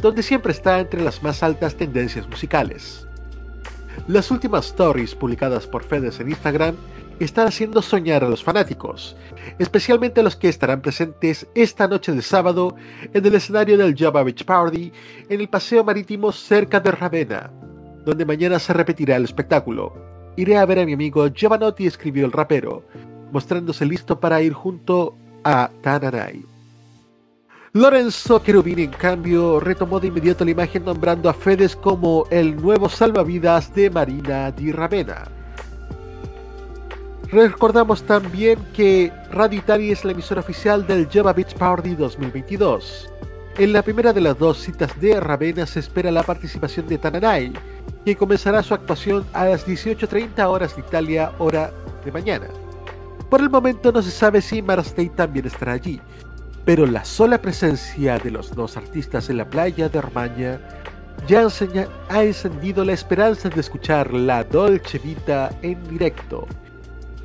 donde 0.00 0.22
siempre 0.22 0.52
está 0.52 0.78
entre 0.78 1.02
las 1.02 1.20
más 1.24 1.42
altas 1.42 1.74
tendencias 1.74 2.28
musicales. 2.28 3.08
Las 4.06 4.30
últimas 4.30 4.66
stories 4.66 5.16
publicadas 5.16 5.66
por 5.66 5.82
Fedes 5.82 6.20
en 6.20 6.28
Instagram 6.28 6.76
están 7.18 7.48
haciendo 7.48 7.82
soñar 7.82 8.22
a 8.22 8.28
los 8.28 8.44
fanáticos, 8.44 9.16
especialmente 9.58 10.20
a 10.20 10.22
los 10.22 10.36
que 10.36 10.48
estarán 10.48 10.80
presentes 10.80 11.48
esta 11.56 11.88
noche 11.88 12.12
de 12.12 12.22
sábado 12.22 12.76
en 13.12 13.26
el 13.26 13.34
escenario 13.34 13.76
del 13.76 13.96
Java 13.96 14.22
Beach 14.22 14.44
Party 14.44 14.92
en 15.28 15.40
el 15.40 15.48
paseo 15.48 15.82
marítimo 15.82 16.30
cerca 16.30 16.78
de 16.78 16.92
Ravenna, 16.92 17.50
donde 18.04 18.24
mañana 18.24 18.58
se 18.58 18.72
repetirá 18.72 19.16
el 19.16 19.24
espectáculo. 19.24 19.92
Iré 20.36 20.56
a 20.56 20.66
ver 20.66 20.78
a 20.78 20.86
mi 20.86 20.92
amigo 20.92 21.28
Giovanotti, 21.28 21.86
escribió 21.86 22.26
el 22.26 22.32
rapero, 22.32 22.84
mostrándose 23.32 23.84
listo 23.84 24.18
para 24.18 24.40
ir 24.42 24.52
junto 24.52 25.14
a 25.44 25.70
Tananay. 25.82 26.44
Lorenzo 27.72 28.40
Cherubini, 28.40 28.82
en 28.82 28.90
cambio, 28.90 29.60
retomó 29.60 30.00
de 30.00 30.08
inmediato 30.08 30.44
la 30.44 30.50
imagen 30.50 30.84
nombrando 30.84 31.28
a 31.28 31.34
Fedes 31.34 31.76
como 31.76 32.26
el 32.30 32.56
nuevo 32.56 32.88
salvavidas 32.88 33.72
de 33.74 33.90
Marina 33.90 34.50
di 34.50 34.72
Ravenna. 34.72 35.28
Recordamos 37.30 38.02
también 38.02 38.58
que 38.74 39.12
Radio 39.30 39.60
Italia 39.60 39.92
es 39.92 40.04
la 40.04 40.10
emisora 40.10 40.40
oficial 40.40 40.84
del 40.84 41.08
Java 41.08 41.32
Beach 41.32 41.54
Party 41.54 41.94
2022. 41.94 43.08
En 43.56 43.72
la 43.72 43.82
primera 43.82 44.12
de 44.12 44.20
las 44.20 44.36
dos 44.36 44.58
citas 44.58 45.00
de 45.00 45.20
Ravenna 45.20 45.64
se 45.64 45.78
espera 45.78 46.10
la 46.10 46.24
participación 46.24 46.88
de 46.88 46.98
Tananay, 46.98 47.52
que 48.04 48.16
comenzará 48.16 48.62
su 48.62 48.74
actuación 48.74 49.24
a 49.32 49.46
las 49.46 49.66
18.30 49.66 50.44
horas 50.46 50.74
de 50.74 50.82
Italia, 50.82 51.32
hora 51.38 51.72
de 52.04 52.12
mañana. 52.12 52.46
Por 53.28 53.40
el 53.40 53.50
momento 53.50 53.92
no 53.92 54.02
se 54.02 54.10
sabe 54.10 54.40
si 54.40 54.62
Marastey 54.62 55.08
también 55.10 55.46
estará 55.46 55.72
allí, 55.72 56.00
pero 56.64 56.86
la 56.86 57.04
sola 57.04 57.40
presencia 57.40 58.18
de 58.18 58.30
los 58.30 58.54
dos 58.54 58.76
artistas 58.76 59.30
en 59.30 59.36
la 59.36 59.48
playa 59.48 59.88
de 59.88 59.98
Armaña 59.98 60.60
ya 61.28 61.46
ha 62.08 62.24
encendido 62.24 62.84
la 62.84 62.92
esperanza 62.92 63.48
de 63.48 63.60
escuchar 63.60 64.12
la 64.12 64.42
Dolce 64.44 64.98
Vita 64.98 65.50
en 65.62 65.82
directo. 65.88 66.46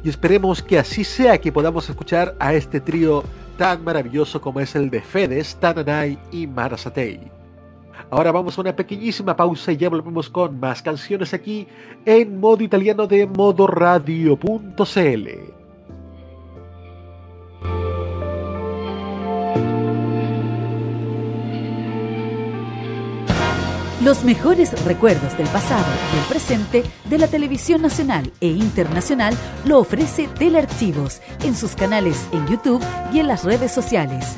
Y 0.03 0.09
esperemos 0.09 0.61
que 0.61 0.77
así 0.77 1.03
sea 1.03 1.39
que 1.39 1.51
podamos 1.51 1.89
escuchar 1.89 2.35
a 2.39 2.53
este 2.53 2.79
trío 2.79 3.23
tan 3.57 3.83
maravilloso 3.83 4.39
como 4.41 4.59
es 4.59 4.75
el 4.75 4.89
de 4.89 5.01
Fedes, 5.01 5.55
Tananay 5.55 6.19
y 6.31 6.45
Marasatei. 6.45 7.34
Ahora 8.11 8.31
vamos 8.31 8.57
a 8.57 8.61
una 8.61 8.75
pequeñísima 8.75 9.35
pausa 9.35 9.71
y 9.71 9.77
ya 9.77 9.89
volvemos 9.89 10.29
con 10.29 10.59
más 10.59 10.81
canciones 10.81 11.33
aquí 11.33 11.67
en 12.05 12.39
modo 12.39 12.63
italiano 12.63 13.07
de 13.07 13.25
modoradio.cl. 13.25 15.55
Los 24.05 24.23
mejores 24.23 24.85
recuerdos 24.85 25.35
del 25.35 25.47
pasado 25.47 25.83
y 26.13 26.19
el 26.19 26.25
presente 26.25 26.83
de 27.05 27.17
la 27.17 27.27
televisión 27.27 27.81
nacional 27.81 28.31
e 28.39 28.49
internacional 28.49 29.35
lo 29.65 29.79
ofrece 29.79 30.27
Telearchivos 30.27 31.21
en 31.43 31.55
sus 31.55 31.75
canales 31.75 32.27
en 32.31 32.45
YouTube 32.45 32.83
y 33.11 33.19
en 33.19 33.27
las 33.27 33.43
redes 33.43 33.71
sociales. 33.71 34.37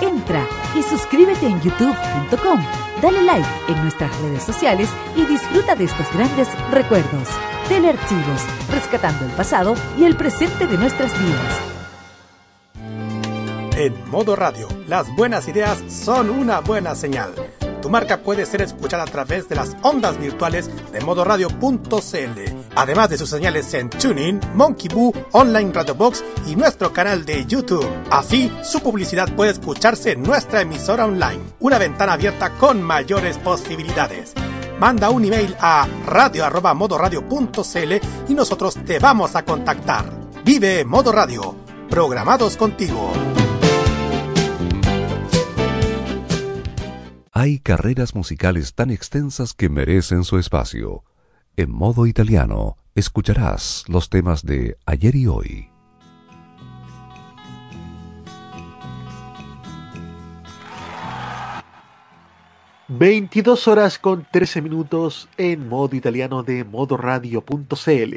Entra 0.00 0.46
y 0.74 0.82
suscríbete 0.82 1.46
en 1.46 1.60
youtube.com, 1.60 2.60
dale 3.02 3.22
like 3.22 3.48
en 3.68 3.82
nuestras 3.82 4.10
redes 4.22 4.42
sociales 4.42 4.88
y 5.14 5.26
disfruta 5.26 5.74
de 5.74 5.84
estos 5.84 6.10
grandes 6.14 6.48
recuerdos. 6.70 7.28
Telearchivos, 7.68 8.42
rescatando 8.72 9.26
el 9.26 9.30
pasado 9.32 9.74
y 9.98 10.04
el 10.04 10.16
presente 10.16 10.66
de 10.66 10.78
nuestras 10.78 11.12
vidas. 11.12 11.60
En 13.76 14.10
modo 14.10 14.36
radio, 14.36 14.68
las 14.88 15.14
buenas 15.16 15.48
ideas 15.48 15.82
son 15.88 16.30
una 16.30 16.60
buena 16.60 16.94
señal. 16.94 17.32
Tu 17.80 17.88
marca 17.88 18.18
puede 18.18 18.44
ser 18.44 18.62
escuchada 18.62 19.04
a 19.04 19.06
través 19.06 19.48
de 19.48 19.56
las 19.56 19.76
ondas 19.82 20.18
virtuales 20.18 20.70
de 20.92 21.00
modoradio.cl, 21.00 21.88
además 22.74 23.10
de 23.10 23.18
sus 23.18 23.30
señales 23.30 23.72
en 23.74 23.90
TuneIn, 23.90 24.40
Monkey 24.54 24.88
Boo, 24.88 25.12
Online 25.32 25.72
Radio 25.72 25.94
Box 25.94 26.24
y 26.46 26.56
nuestro 26.56 26.92
canal 26.92 27.24
de 27.24 27.46
YouTube. 27.46 27.88
Así, 28.10 28.50
su 28.62 28.80
publicidad 28.80 29.34
puede 29.34 29.52
escucharse 29.52 30.12
en 30.12 30.22
nuestra 30.22 30.60
emisora 30.62 31.06
online, 31.06 31.40
una 31.60 31.78
ventana 31.78 32.14
abierta 32.14 32.50
con 32.58 32.82
mayores 32.82 33.38
posibilidades. 33.38 34.34
Manda 34.78 35.10
un 35.10 35.24
email 35.24 35.54
a 35.60 35.86
radio@modoradio.cl 36.06 37.92
y 38.28 38.34
nosotros 38.34 38.78
te 38.84 38.98
vamos 38.98 39.36
a 39.36 39.44
contactar. 39.44 40.04
Vive 40.44 40.84
Modo 40.86 41.12
Radio, 41.12 41.54
programados 41.90 42.56
contigo. 42.56 43.12
Hay 47.32 47.60
carreras 47.60 48.14
musicales 48.14 48.74
tan 48.74 48.90
extensas 48.90 49.54
que 49.54 49.68
merecen 49.68 50.24
su 50.24 50.38
espacio. 50.38 51.04
En 51.56 51.70
modo 51.70 52.06
italiano, 52.06 52.76
escucharás 52.94 53.84
los 53.88 54.08
temas 54.08 54.44
de 54.44 54.76
ayer 54.86 55.16
y 55.16 55.26
hoy. 55.26 55.70
...22 62.88 63.68
horas 63.68 64.00
con 64.00 64.26
13 64.32 64.62
minutos... 64.62 65.28
...en 65.36 65.68
modo 65.68 65.94
italiano 65.94 66.42
de 66.42 66.64
modoradio.cl... 66.64 68.14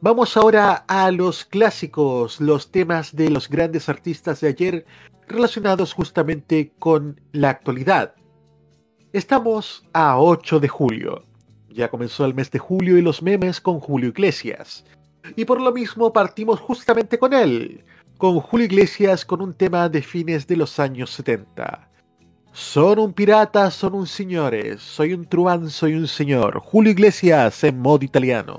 Vamos 0.00 0.36
ahora 0.36 0.84
a 0.88 1.10
los 1.12 1.44
clásicos... 1.44 2.40
...los 2.40 2.72
temas 2.72 3.14
de 3.14 3.30
los 3.30 3.48
grandes 3.48 3.88
artistas 3.88 4.40
de 4.40 4.48
ayer 4.48 4.86
relacionados 5.28 5.92
justamente 5.92 6.72
con 6.78 7.20
la 7.32 7.50
actualidad. 7.50 8.14
Estamos 9.12 9.84
a 9.92 10.18
8 10.18 10.58
de 10.58 10.68
julio. 10.68 11.24
Ya 11.74 11.88
comenzó 11.88 12.24
el 12.24 12.34
mes 12.34 12.52
de 12.52 12.60
julio 12.60 12.96
y 12.96 13.02
los 13.02 13.20
memes 13.20 13.60
con 13.60 13.80
Julio 13.80 14.10
Iglesias. 14.10 14.84
Y 15.34 15.44
por 15.44 15.60
lo 15.60 15.72
mismo 15.72 16.12
partimos 16.12 16.60
justamente 16.60 17.18
con 17.18 17.32
él, 17.32 17.84
con 18.16 18.38
Julio 18.38 18.66
Iglesias 18.66 19.24
con 19.24 19.42
un 19.42 19.52
tema 19.52 19.88
de 19.88 20.00
fines 20.00 20.46
de 20.46 20.56
los 20.56 20.78
años 20.78 21.10
70. 21.10 21.90
Son 22.52 23.00
un 23.00 23.12
pirata, 23.12 23.72
son 23.72 23.94
un 23.94 24.06
señores, 24.06 24.82
soy 24.82 25.14
un 25.14 25.24
truán, 25.24 25.68
soy 25.68 25.94
un 25.94 26.06
señor. 26.06 26.60
Julio 26.60 26.92
Iglesias 26.92 27.64
en 27.64 27.80
modo 27.80 28.04
italiano. 28.04 28.56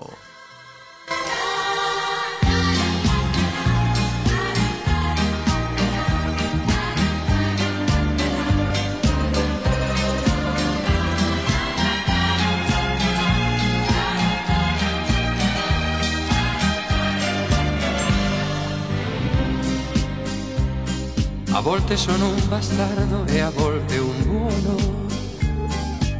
Volte 21.62 21.96
sono 21.96 22.28
un 22.28 22.48
bastardo 22.50 23.26
e 23.28 23.40
a 23.40 23.50
volte 23.50 23.98
un 23.98 24.24
buono, 24.26 24.76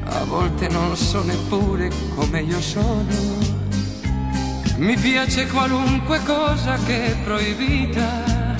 a 0.06 0.24
volte 0.24 0.70
non 0.70 0.96
so 0.96 1.24
neppure 1.24 1.92
come 2.16 2.42
io 2.42 2.62
sono. 2.62 3.44
Mi 4.78 4.96
piace 4.96 5.48
qualunque 5.48 6.22
cosa 6.24 6.78
che 6.86 7.06
è 7.06 7.18
proibita, 7.24 8.56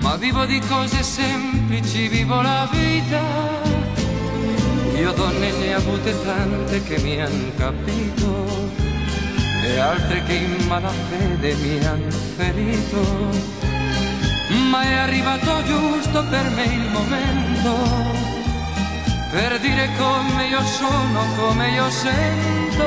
ma 0.00 0.16
vivo 0.16 0.44
di 0.44 0.60
cose 0.60 1.02
semplici, 1.02 2.06
vivo 2.06 2.40
la 2.40 2.68
vita. 2.70 3.20
Io 4.96 5.12
donne 5.12 5.50
ne 5.52 5.74
ho 5.74 5.78
avute 5.78 6.22
tante 6.24 6.82
che 6.82 6.98
mi 6.98 7.20
hanno 7.20 7.52
capito 7.56 8.46
e 9.64 9.78
altre 9.78 10.22
che 10.24 10.34
in 10.34 10.66
malafede 10.66 11.54
mi 11.54 11.84
hanno 11.84 12.10
ferito. 12.10 13.77
Ma 14.68 14.82
è 14.82 14.92
arrivato 14.92 15.62
giusto 15.64 16.24
per 16.24 16.50
me 16.50 16.64
il 16.64 16.88
momento 16.90 18.28
per 19.30 19.60
dire 19.60 19.90
come 19.98 20.46
io 20.46 20.62
sono, 20.64 21.20
come 21.36 21.70
io 21.70 21.90
sento. 21.90 22.86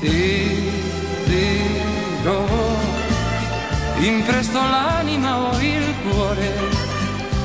Ti 0.00 0.70
dirò 1.26 2.44
impresto 3.98 4.58
l'anima 4.58 5.38
o 5.38 5.60
il 5.60 5.94
cuore, 6.02 6.52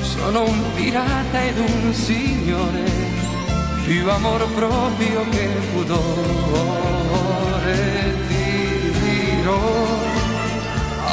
sono 0.01 0.43
un 0.45 0.63
pirata 0.73 1.43
ed 1.43 1.59
un 1.59 1.93
signore, 1.93 2.83
più 3.85 4.09
amor 4.09 4.51
proprio 4.53 5.29
che 5.29 5.47
pudore 5.73 6.05
ti 8.27 8.91
dirò, 8.99 9.59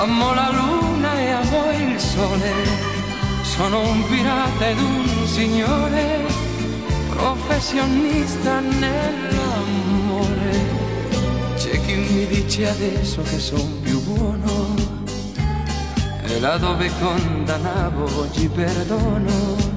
amo 0.00 0.32
la 0.32 0.50
luna 0.50 0.74
e 0.80 0.83
amo 1.34 1.70
il 1.72 1.98
sole, 1.98 2.52
sono 3.42 3.80
un 3.80 4.06
pirata 4.08 4.68
ed 4.68 4.78
un 4.78 5.26
signore, 5.26 6.24
professionista 7.10 8.60
nell'amore. 8.60 10.12
C'è 11.56 11.80
chi 11.84 11.94
mi 11.94 12.26
dice 12.26 12.68
adesso 12.68 13.22
che 13.22 13.38
son 13.38 13.80
più 13.80 14.00
buono 14.02 14.74
e 16.26 16.40
là 16.40 16.56
dove 16.56 16.90
condannavo 17.00 18.20
oggi 18.20 18.48
perdono. 18.48 19.72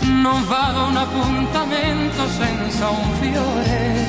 Non 0.00 0.44
vado 0.46 0.80
a 0.80 0.86
un 0.86 0.96
appuntamento 0.96 2.28
senza 2.28 2.88
un 2.88 3.12
fiore, 3.20 4.06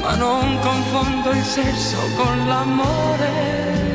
ma 0.00 0.14
non 0.16 0.58
confondo 0.60 1.30
il 1.30 1.44
sesso 1.44 1.96
con 2.16 2.46
l'amore. 2.46 3.91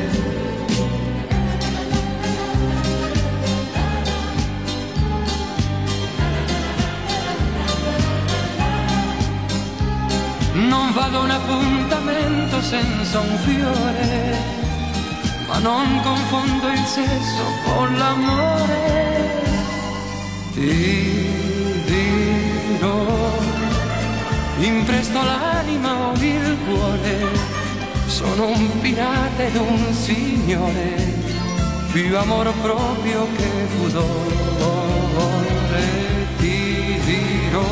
Non 10.66 10.92
vado 10.92 11.20
un 11.20 11.30
appuntamento 11.30 12.60
senza 12.60 13.20
un 13.20 13.38
fiore, 13.38 14.36
ma 15.46 15.58
non 15.60 16.00
confondo 16.02 16.66
il 16.68 16.84
sesso 16.84 17.44
con 17.64 17.96
l'amore. 17.96 19.30
Ti 20.54 21.84
dirò, 21.86 23.06
impresto 24.58 25.22
l'anima 25.22 26.08
o 26.08 26.12
il 26.14 26.56
cuore, 26.66 27.28
sono 28.06 28.48
un 28.48 28.80
pirata 28.80 29.42
ed 29.44 29.54
un 29.54 29.92
signore, 29.92 30.96
più 31.92 32.18
amor 32.18 32.52
proprio 32.60 33.28
che 33.36 33.68
pudore. 33.76 34.66
Ti 36.38 37.00
dirò, 37.04 37.62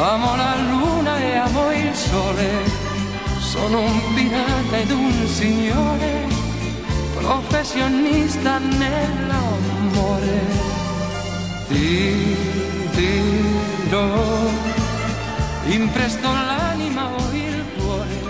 amo 0.00 0.36
la 0.36 0.56
luna 0.56 1.18
e 1.18 1.36
amo 1.36 1.72
il 1.72 1.94
sole 1.94 2.86
sono 3.48 3.80
un 3.80 4.14
pirata 4.14 4.76
ed 4.76 4.90
un 4.90 5.26
signore, 5.26 6.26
professionista 7.14 8.58
nell'amore. 8.58 10.40
Ti 11.68 12.36
dirò, 12.94 14.50
impresto 15.64 16.28
l'anima 16.30 17.06
o 17.06 17.32
il 17.32 17.64
cuore, 17.76 18.20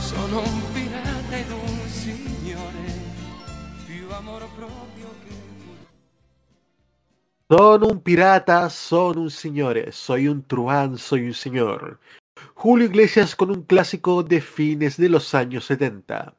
sono 0.00 0.40
un 0.40 0.72
pirata 0.72 1.36
ed 1.36 1.50
un 1.50 1.78
signore, 1.90 2.84
più 3.84 4.06
amor 4.10 4.48
proprio 4.56 5.14
che... 5.24 5.41
Sono 7.54 7.88
un 7.88 8.00
pirata, 8.00 8.70
sono 8.70 9.20
un 9.20 9.30
signore, 9.30 9.92
soy 9.92 10.26
un 10.26 10.42
truán, 10.42 10.96
soy 10.96 11.26
un 11.26 11.34
señor. 11.34 12.00
Julio 12.54 12.86
Iglesias 12.86 13.36
con 13.36 13.50
un 13.50 13.64
clásico 13.64 14.22
de 14.22 14.40
fines 14.40 14.96
de 14.96 15.10
los 15.10 15.34
años 15.34 15.66
70. 15.66 16.34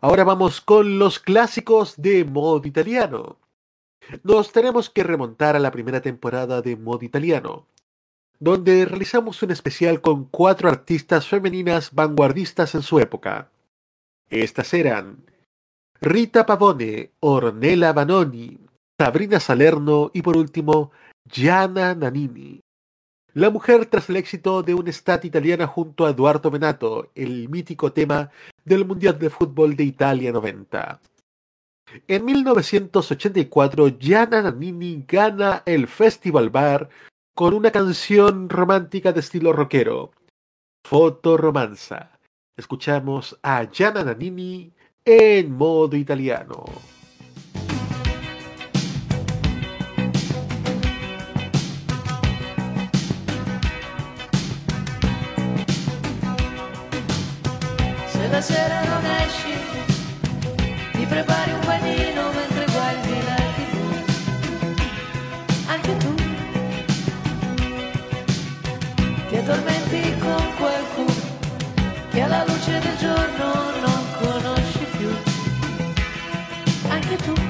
Ahora 0.00 0.22
vamos 0.22 0.60
con 0.60 1.00
los 1.00 1.18
clásicos 1.18 2.00
de 2.00 2.24
modo 2.24 2.64
italiano. 2.64 3.40
Nos 4.22 4.52
tenemos 4.52 4.88
que 4.88 5.02
remontar 5.02 5.56
a 5.56 5.58
la 5.58 5.72
primera 5.72 6.00
temporada 6.00 6.62
de 6.62 6.76
modo 6.76 7.04
italiano, 7.04 7.66
donde 8.38 8.84
realizamos 8.84 9.42
un 9.42 9.50
especial 9.50 10.00
con 10.00 10.26
cuatro 10.26 10.68
artistas 10.68 11.26
femeninas 11.26 11.92
vanguardistas 11.92 12.76
en 12.76 12.82
su 12.82 13.00
época. 13.00 13.50
Estas 14.30 14.74
eran 14.74 15.24
Rita 16.00 16.46
Pavone, 16.46 17.10
Ornella 17.18 17.92
Vanoni, 17.92 18.63
Sabrina 18.96 19.40
Salerno 19.40 20.12
y 20.14 20.22
por 20.22 20.36
último 20.36 20.92
Gianna 21.28 21.96
Nannini. 21.96 22.60
La 23.32 23.50
mujer 23.50 23.86
tras 23.86 24.08
el 24.08 24.16
éxito 24.16 24.62
de 24.62 24.74
una 24.74 24.90
estat 24.90 25.24
italiana 25.24 25.66
junto 25.66 26.06
a 26.06 26.10
Eduardo 26.10 26.52
Menato, 26.52 27.10
el 27.16 27.48
mítico 27.48 27.92
tema 27.92 28.30
del 28.64 28.84
Mundial 28.84 29.18
de 29.18 29.30
Fútbol 29.30 29.74
de 29.74 29.82
Italia 29.82 30.30
90. 30.30 31.00
En 32.06 32.24
1984, 32.24 33.98
Gianna 33.98 34.42
Nannini 34.42 35.04
gana 35.08 35.64
el 35.66 35.88
Festival 35.88 36.50
Bar 36.50 36.88
con 37.34 37.52
una 37.52 37.72
canción 37.72 38.48
romántica 38.48 39.12
de 39.12 39.18
estilo 39.18 39.52
rockero, 39.52 40.12
Fotoromanza. 40.86 42.16
Escuchamos 42.56 43.36
a 43.42 43.64
Gianna 43.64 44.04
Nannini 44.04 44.72
en 45.04 45.50
modo 45.50 45.96
italiano. 45.96 46.93
Sera 58.44 58.84
non 58.84 59.04
esci, 59.06 59.54
ti 60.92 61.06
prepari 61.06 61.52
un 61.52 61.60
panino 61.60 62.30
mentre 62.32 62.66
guardi 62.72 63.24
la 63.28 63.36
tv. 63.56 63.74
Anche 65.66 65.96
tu 65.96 66.14
ti 69.28 69.36
addormenti 69.36 70.18
con 70.18 70.44
qualcuno 70.58 71.22
che 72.10 72.20
alla 72.20 72.44
luce 72.46 72.78
del 72.80 72.96
giorno 72.98 73.46
non 73.84 74.00
conosci 74.20 74.84
più. 74.98 75.10
Anche 76.90 77.16
tu 77.16 77.43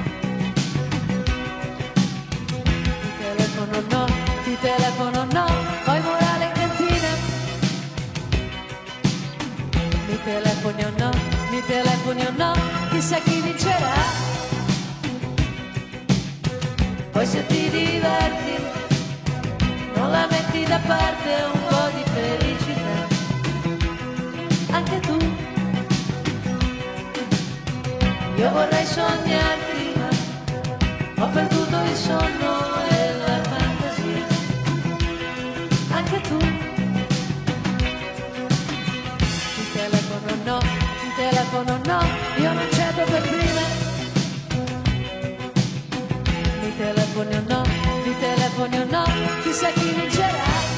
telefoni 12.15 12.25
o 12.25 12.31
no, 12.37 12.53
chissà 12.89 13.17
chi 13.19 13.41
vincerà. 13.41 13.93
Poi 17.11 17.25
se 17.25 17.45
ti 17.47 17.69
diverti, 17.69 18.55
non 19.95 20.11
la 20.11 20.27
metti 20.29 20.63
da 20.65 20.79
parte 20.85 21.29
un 21.53 21.59
po' 21.67 21.89
di 21.95 22.03
felicità. 22.13 23.13
Anche 24.71 24.99
tu, 24.99 25.17
io 28.35 28.49
vorrei 28.51 28.85
sognarti, 28.85 29.93
ma 31.15 31.23
ho 31.23 31.29
perduto 31.29 31.81
il 31.83 31.95
sonno 31.95 32.64
telefono 41.55 41.79
no, 41.85 42.01
io 42.37 42.53
non 42.53 42.67
cedo 42.69 43.03
per 43.05 43.21
prima. 43.21 43.61
Mi 46.61 46.77
telefoni 46.77 47.35
o 47.35 47.43
no, 47.47 47.61
mi 48.03 48.15
telefoni 48.19 48.77
o 48.79 48.85
no, 48.89 49.03
chissà 49.41 49.69
chi 49.69 49.89
vincerà. 49.93 50.74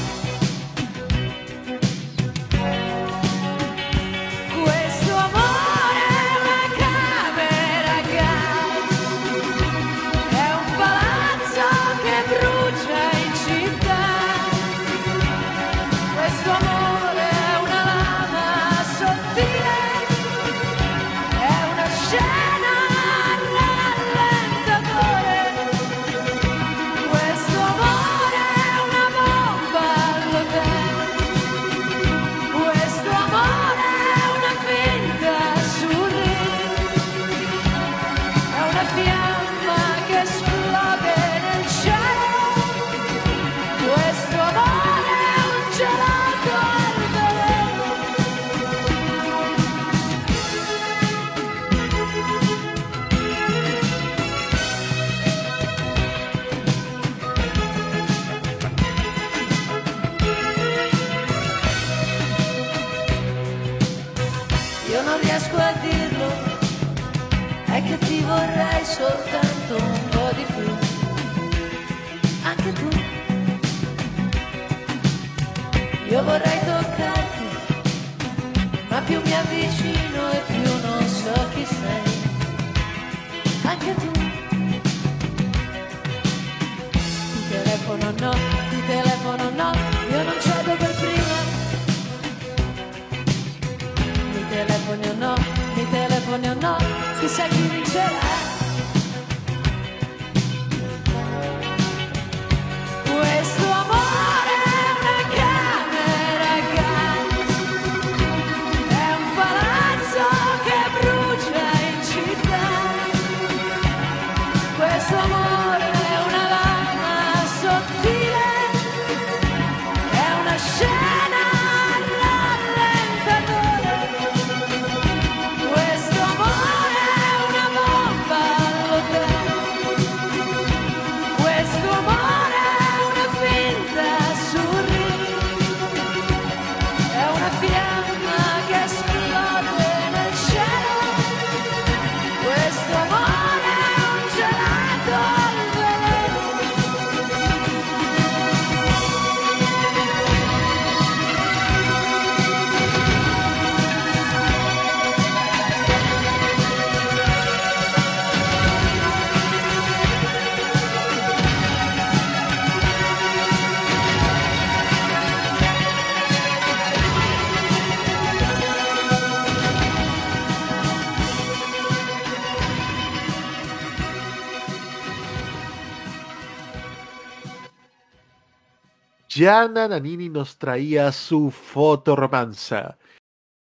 Gianna 179.38 179.86
Nannini 179.86 180.28
nos 180.28 180.58
traía 180.58 181.12
su 181.12 181.52
Fotoromanza, 181.52 182.98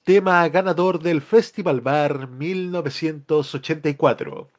tema 0.04 0.50
ganador 0.50 0.98
del 0.98 1.22
Festival 1.22 1.82
Bar 1.82 2.30
1984. 2.30 4.50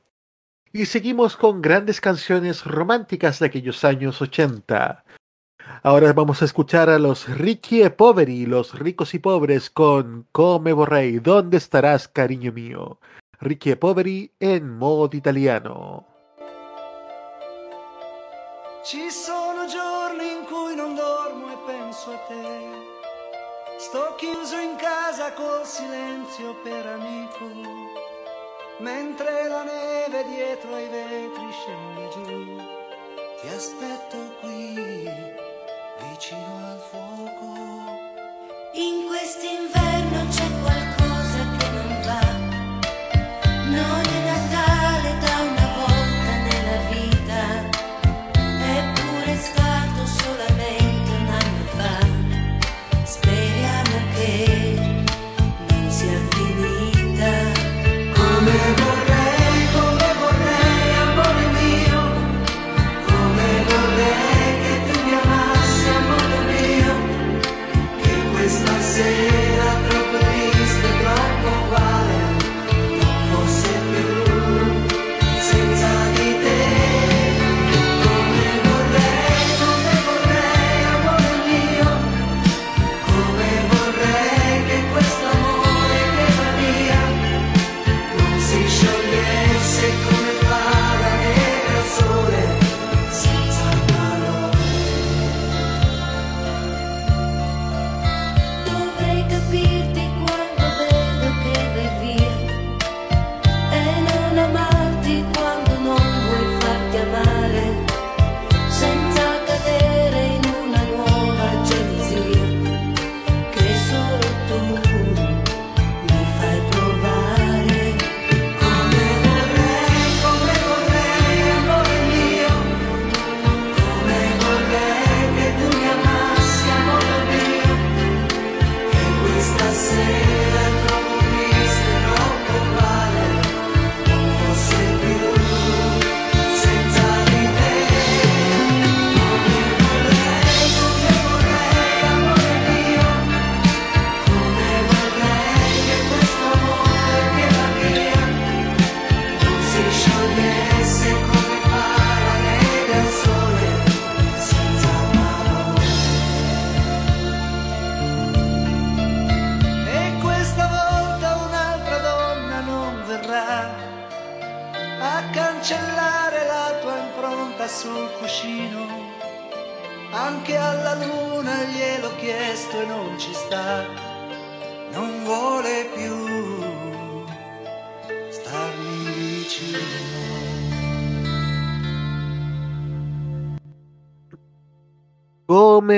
Y 0.73 0.87
seguimos 0.87 1.37
con 1.37 1.61
grandes 1.61 2.01
canciones 2.01 2.65
románticas 2.65 3.41
de 3.41 3.47
aquellos 3.47 3.83
años 3.83 4.23
80. 4.23 5.05
Ahora 5.83 6.13
vamos 6.13 6.41
a 6.41 6.45
escuchar 6.45 6.89
a 6.89 7.01
los 7.01 7.29
Ricky 7.29 7.83
e 7.83 7.91
Poveri, 7.91 8.47
los 8.47 8.79
ricos 8.79 9.13
y 9.13 9.19
pobres, 9.19 9.71
con 9.71 10.29
Come 10.31 10.73
Borrei, 10.73 11.19
¿dónde 11.19 11.57
estarás, 11.57 12.07
cariño 12.07 12.53
mío? 12.53 13.01
Ricky 13.41 13.73
e 13.73 13.77
Poveri 13.77 14.31
en 14.39 14.71
modo 14.71 15.17
italiano. 15.17 16.07
Sono 18.85 19.48
col 25.35 25.67
silenzio 25.67 26.55
per 26.63 26.87
amico, 26.87 27.47
mentre 28.79 29.49
la 29.49 29.63
neve 29.63 30.25
dietro 30.25 30.75
ai 30.75 30.89
vetri 30.89 31.51
scende 31.53 32.09
giù. 32.13 32.57
Ti 33.41 33.49
aspetto 33.49 34.17
qui, 34.41 34.75
vicino 36.11 36.57
al 36.71 36.81
fuoco, 36.91 37.55
in 38.73 39.07
quest'inverno. 39.07 39.88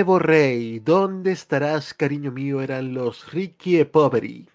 Me 0.01 0.05
borré, 0.05 0.81
¿dónde 0.81 1.32
estarás, 1.32 1.93
cariño 1.93 2.32
mío? 2.32 2.62
Eran 2.62 2.94
los 2.94 3.31
Ricky 3.35 3.78
e 3.81 3.85
Poveri. 3.85 4.48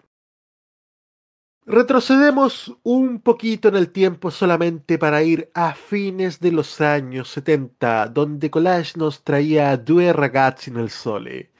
Retrocedemos 1.64 2.76
un 2.82 3.20
poquito 3.20 3.68
en 3.68 3.76
el 3.76 3.92
tiempo 3.92 4.32
solamente 4.32 4.98
para 4.98 5.22
ir 5.22 5.48
a 5.54 5.72
fines 5.72 6.40
de 6.40 6.50
los 6.50 6.80
años 6.80 7.28
70, 7.28 8.08
donde 8.08 8.50
Collage 8.50 8.98
nos 8.98 9.22
traía 9.22 9.76
Due 9.76 10.12
ragazzi 10.12 10.72
nel 10.72 10.90
sole. 10.90 11.52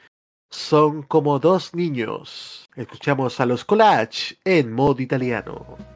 Son 0.51 1.05
como 1.05 1.39
dos 1.39 1.73
niños. 1.73 2.69
Escuchamos 2.75 3.39
a 3.39 3.47
los 3.47 3.65
Collage 3.65 4.37
en 4.45 4.73
modo 4.73 5.01
italiano. 5.01 5.96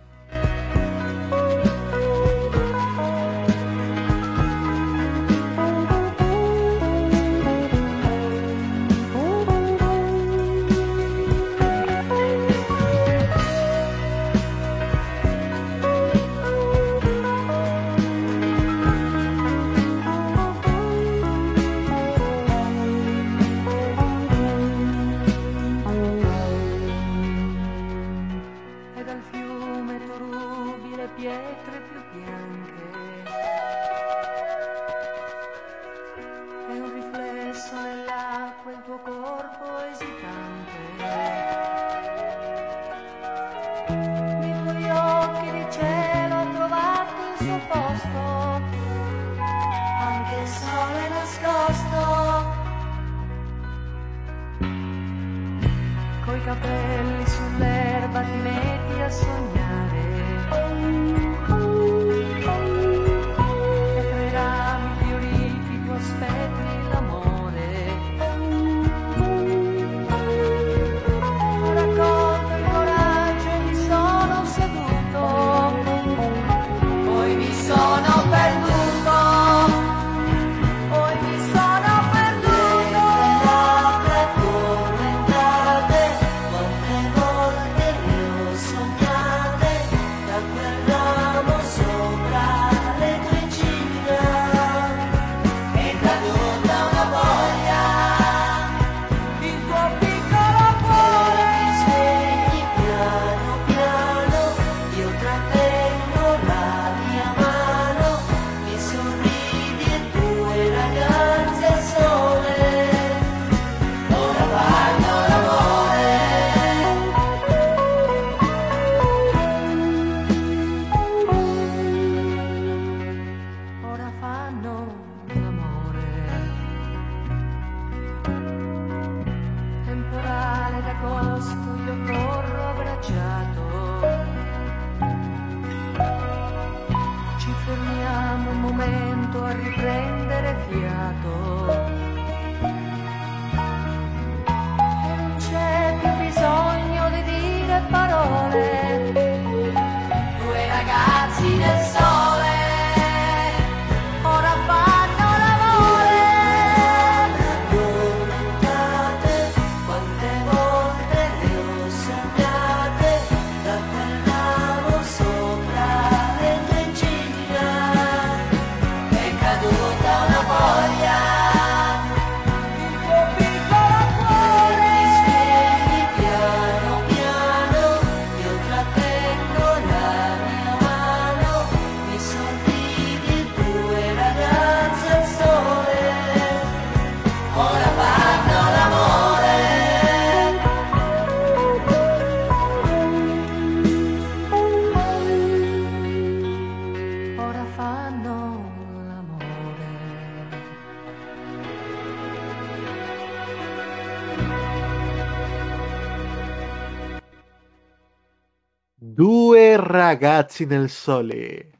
Ragazzi 210.10 210.66
nel 210.66 210.90
sole. 210.90 211.70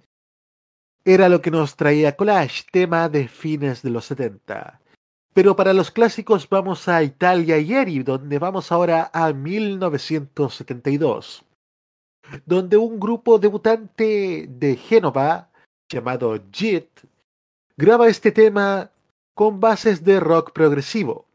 Era 1.05 1.29
lo 1.29 1.43
que 1.43 1.51
nos 1.51 1.75
traía 1.75 2.17
Collage, 2.17 2.63
tema 2.71 3.09
de 3.09 3.27
fines 3.27 3.83
de 3.83 3.91
los 3.91 4.05
70. 4.05 4.81
Pero 5.35 5.57
para 5.57 5.73
los 5.73 5.91
clásicos 5.91 6.49
vamos 6.49 6.87
a 6.87 7.03
Italia 7.03 7.59
ieri, 7.59 8.05
donde 8.05 8.39
vamos 8.39 8.71
ahora 8.71 9.11
a 9.13 9.33
1972, 9.33 11.45
donde 12.47 12.77
un 12.77 13.01
grupo 13.01 13.37
debutante 13.39 14.47
de 14.49 14.77
Génova, 14.77 15.51
llamado 15.89 16.39
JIT, 16.53 16.87
graba 17.77 18.07
este 18.09 18.31
tema 18.31 18.93
con 19.35 19.59
bases 19.59 20.05
de 20.05 20.21
rock 20.21 20.53
progresivo. 20.53 21.27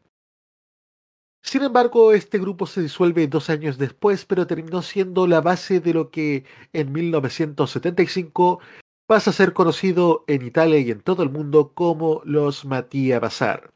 Sin 1.46 1.62
embargo, 1.62 2.12
este 2.12 2.40
grupo 2.40 2.66
se 2.66 2.82
disuelve 2.82 3.28
dos 3.28 3.50
años 3.50 3.78
después, 3.78 4.24
pero 4.24 4.48
terminó 4.48 4.82
siendo 4.82 5.28
la 5.28 5.40
base 5.40 5.78
de 5.78 5.94
lo 5.94 6.10
que 6.10 6.44
en 6.72 6.90
1975 6.90 8.58
pasa 9.06 9.30
a 9.30 9.32
ser 9.32 9.52
conocido 9.52 10.24
en 10.26 10.44
Italia 10.44 10.80
y 10.80 10.90
en 10.90 11.00
todo 11.00 11.22
el 11.22 11.30
mundo 11.30 11.72
como 11.72 12.20
los 12.24 12.64
Mattia 12.64 13.20
Bazar. 13.20 13.70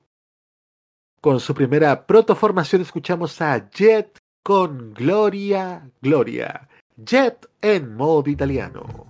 Con 1.21 1.39
su 1.39 1.55
primera 1.55 2.09
protoformación 2.09 2.83
escuchamos 2.83 3.41
a 3.41 3.71
Jet 3.71 4.19
con 4.43 4.93
Gloria, 4.93 5.89
Gloria. 6.03 6.69
Jet 6.97 7.49
en 7.63 7.95
modo 7.95 8.29
italiano. 8.29 9.10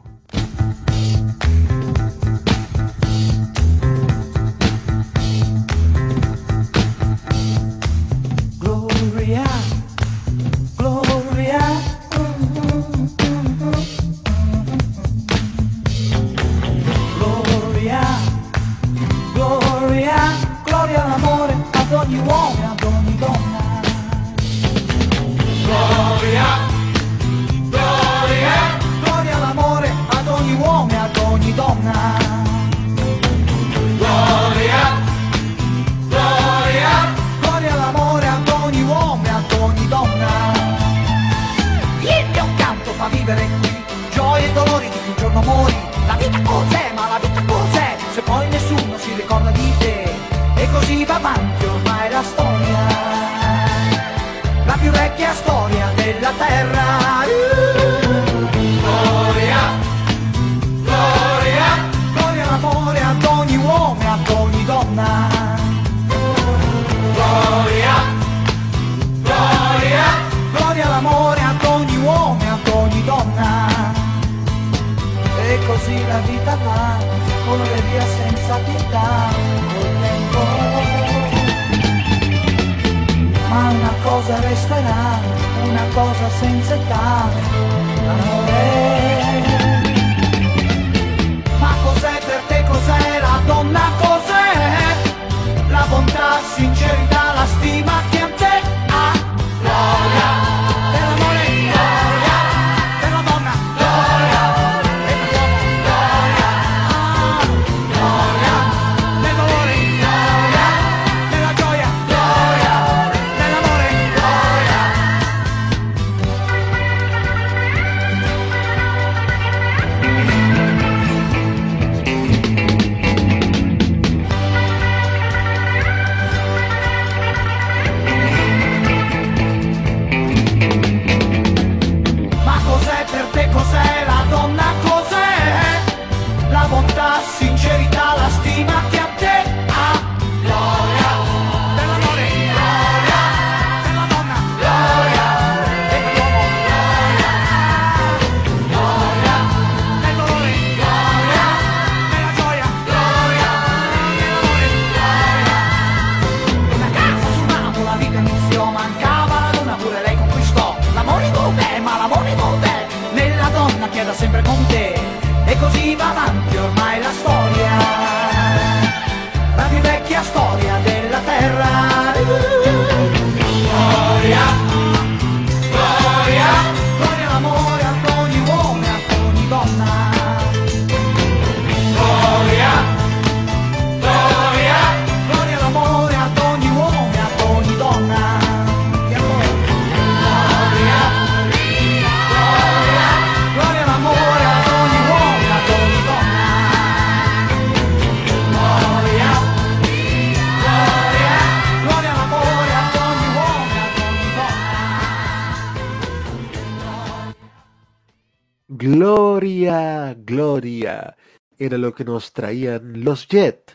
gloria 210.31 211.16
era 211.59 211.77
lo 211.77 211.94
que 211.94 212.05
nos 212.05 212.32
traían 212.32 213.05
los 213.05 213.28
Jet. 213.28 213.74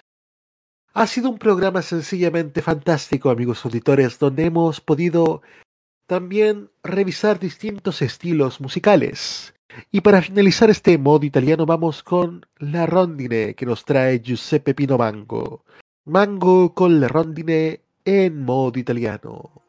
Ha 0.93 1.05
sido 1.07 1.29
un 1.29 1.37
programa 1.37 1.81
sencillamente 1.81 2.61
fantástico, 2.61 3.29
amigos 3.29 3.65
auditores, 3.65 4.17
donde 4.17 4.45
hemos 4.45 4.79
podido 4.79 5.41
también 6.07 6.69
revisar 6.83 7.39
distintos 7.39 8.01
estilos 8.01 8.61
musicales. 8.61 9.53
Y 9.91 10.01
para 10.01 10.21
finalizar 10.21 10.69
este 10.69 10.97
modo 10.97 11.25
italiano 11.25 11.65
vamos 11.65 12.01
con 12.01 12.45
la 12.59 12.85
rondine 12.85 13.55
que 13.55 13.65
nos 13.65 13.83
trae 13.83 14.21
Giuseppe 14.21 14.73
Pino 14.73 14.97
Mango. 14.97 15.65
Mango 16.05 16.73
con 16.73 17.01
la 17.01 17.09
rondine 17.09 17.81
en 18.05 18.45
modo 18.45 18.79
italiano. 18.79 19.64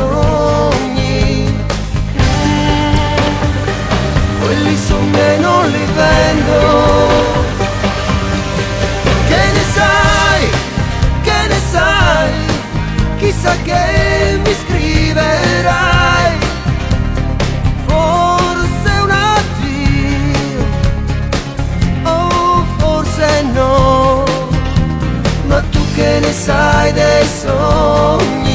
sogni. 0.00 1.54
Quelli 4.40 4.76
sono 4.76 5.06
me 5.16 5.36
non 5.38 5.68
li 5.74 5.84
vendo. 5.98 6.60
Che 9.28 9.42
ne 9.56 9.64
sai, 9.76 10.42
che 11.26 11.40
ne 11.52 11.60
sai? 11.72 12.30
Chissà 13.18 13.52
che 13.68 14.40
mi 14.44 14.54
scriverai. 14.62 16.38
Forse 17.86 18.90
un 19.04 19.10
addio 19.10 20.64
O 22.04 22.10
oh, 22.10 22.64
forse 22.78 23.42
no. 23.54 24.24
Ma 25.48 25.60
tu 25.72 25.80
che 25.94 26.20
ne 26.20 26.32
sai 26.32 26.92
dei 26.92 27.26
sogni? 27.26 28.49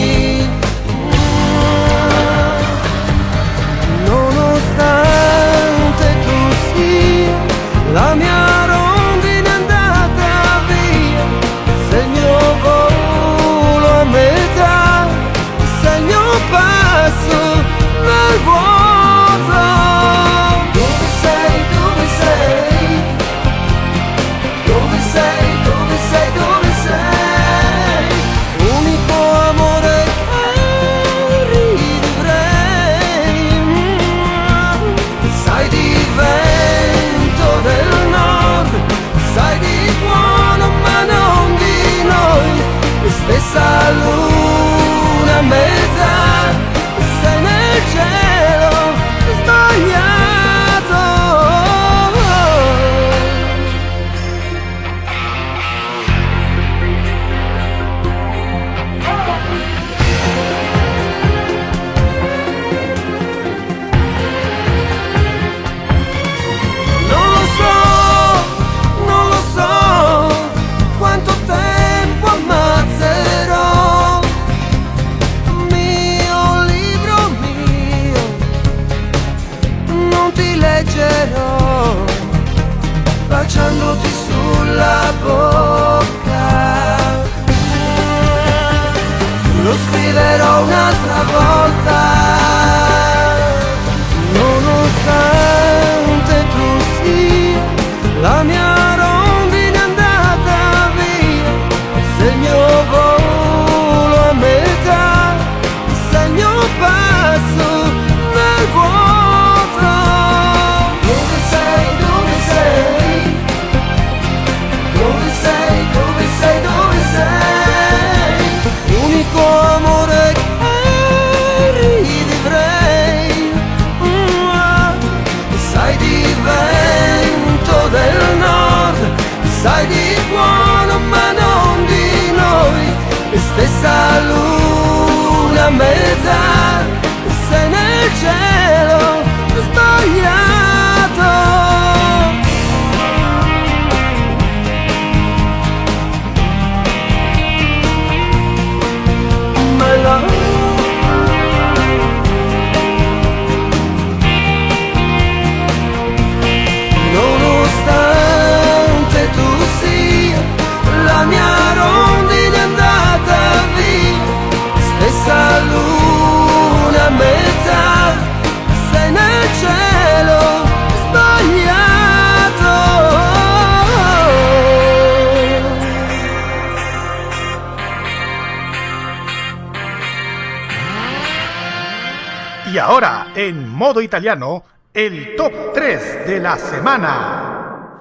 Italiano, 184.15 184.63
el 184.93 185.35
top 185.35 185.51
3 185.73 186.25
de 186.25 186.39
la 186.39 186.57
semana. 186.57 187.99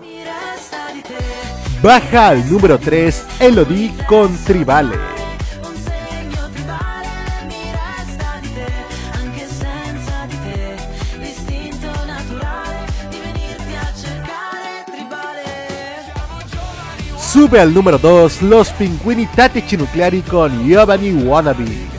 Baja 1.83 2.29
al 2.29 2.49
número 2.49 2.79
3 2.79 3.27
Elodie 3.41 3.93
con 4.07 4.33
Tribale. 4.45 4.97
Sube 17.19 17.59
al 17.59 17.75
número 17.75 17.99
2 17.99 18.43
Los 18.43 18.71
Pinguini 18.71 19.27
Tattici 19.27 19.77
Nucleari 19.77 20.23
con 20.23 20.65
Giovanni 20.65 21.11
Wannabe. 21.11 21.94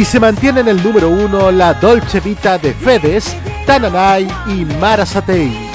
Y 0.00 0.04
se 0.06 0.18
mantiene 0.18 0.60
en 0.60 0.68
el 0.68 0.82
número 0.82 1.10
1 1.10 1.50
la 1.50 1.74
Dolce 1.74 2.20
Vita 2.20 2.56
de 2.56 2.72
Fedes, 2.72 3.36
Tananay 3.66 4.26
y 4.46 4.64
Mara 4.64 5.04
Satei. 5.04 5.69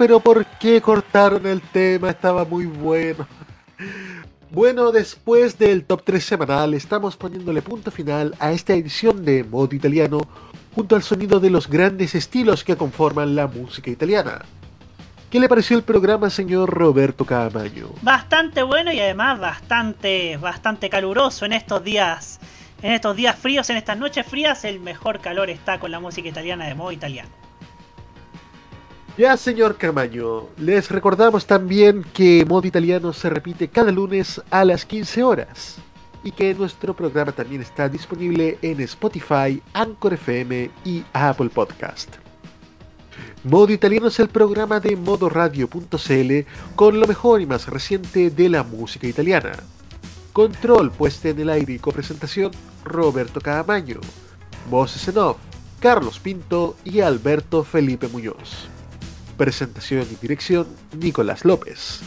Pero 0.00 0.18
¿por 0.18 0.46
qué 0.58 0.80
cortaron 0.80 1.46
el 1.46 1.60
tema? 1.60 2.08
Estaba 2.08 2.46
muy 2.46 2.64
bueno. 2.64 3.26
Bueno, 4.50 4.92
después 4.92 5.58
del 5.58 5.84
top 5.84 6.04
3 6.04 6.24
semanal, 6.24 6.72
estamos 6.72 7.18
poniéndole 7.18 7.60
punto 7.60 7.90
final 7.90 8.34
a 8.38 8.50
esta 8.50 8.72
edición 8.72 9.22
de 9.26 9.44
Modo 9.44 9.74
Italiano 9.74 10.22
junto 10.74 10.96
al 10.96 11.02
sonido 11.02 11.38
de 11.38 11.50
los 11.50 11.68
grandes 11.68 12.14
estilos 12.14 12.64
que 12.64 12.78
conforman 12.78 13.36
la 13.36 13.46
música 13.46 13.90
italiana. 13.90 14.40
¿Qué 15.28 15.38
le 15.38 15.50
pareció 15.50 15.76
el 15.76 15.82
programa, 15.82 16.30
señor 16.30 16.70
Roberto 16.70 17.26
Camaño? 17.26 17.90
Bastante 18.00 18.62
bueno 18.62 18.90
y 18.92 19.00
además 19.00 19.38
bastante, 19.38 20.38
bastante 20.38 20.88
caluroso 20.88 21.44
en 21.44 21.52
estos 21.52 21.84
días. 21.84 22.40
En 22.80 22.92
estos 22.92 23.14
días 23.16 23.36
fríos, 23.36 23.68
en 23.68 23.76
estas 23.76 23.98
noches 23.98 24.26
frías, 24.26 24.64
el 24.64 24.80
mejor 24.80 25.20
calor 25.20 25.50
está 25.50 25.78
con 25.78 25.90
la 25.90 26.00
música 26.00 26.26
italiana 26.26 26.66
de 26.66 26.74
modo 26.74 26.90
italiano. 26.90 27.49
Ya, 29.20 29.36
señor 29.36 29.76
Camaño, 29.76 30.46
les 30.56 30.90
recordamos 30.90 31.44
también 31.44 32.06
que 32.14 32.46
Modo 32.48 32.66
Italiano 32.66 33.12
se 33.12 33.28
repite 33.28 33.68
cada 33.68 33.92
lunes 33.92 34.40
a 34.48 34.64
las 34.64 34.86
15 34.86 35.22
horas 35.22 35.76
y 36.24 36.32
que 36.32 36.54
nuestro 36.54 36.96
programa 36.96 37.30
también 37.30 37.60
está 37.60 37.86
disponible 37.86 38.56
en 38.62 38.80
Spotify, 38.80 39.62
Anchor 39.74 40.14
FM 40.14 40.70
y 40.86 41.04
Apple 41.12 41.50
Podcast. 41.50 42.16
Modo 43.44 43.70
Italiano 43.70 44.06
es 44.06 44.18
el 44.20 44.30
programa 44.30 44.80
de 44.80 44.96
modoradio.cl 44.96 46.74
con 46.74 46.98
lo 46.98 47.06
mejor 47.06 47.42
y 47.42 47.46
más 47.46 47.68
reciente 47.68 48.30
de 48.30 48.48
la 48.48 48.62
música 48.62 49.06
italiana. 49.06 49.52
Control 50.32 50.90
puesta 50.92 51.28
en 51.28 51.40
el 51.40 51.50
aire 51.50 51.74
y 51.74 51.78
copresentación 51.78 52.52
Roberto 52.84 53.38
Camaño. 53.42 54.00
Voces 54.70 55.08
en 55.08 55.18
off, 55.18 55.36
Carlos 55.78 56.18
Pinto 56.18 56.74
y 56.84 57.00
Alberto 57.00 57.64
Felipe 57.64 58.08
Muñoz. 58.08 58.70
Presentación 59.40 60.06
y 60.10 60.16
dirección 60.16 60.66
Nicolás 60.98 61.46
López. 61.46 62.00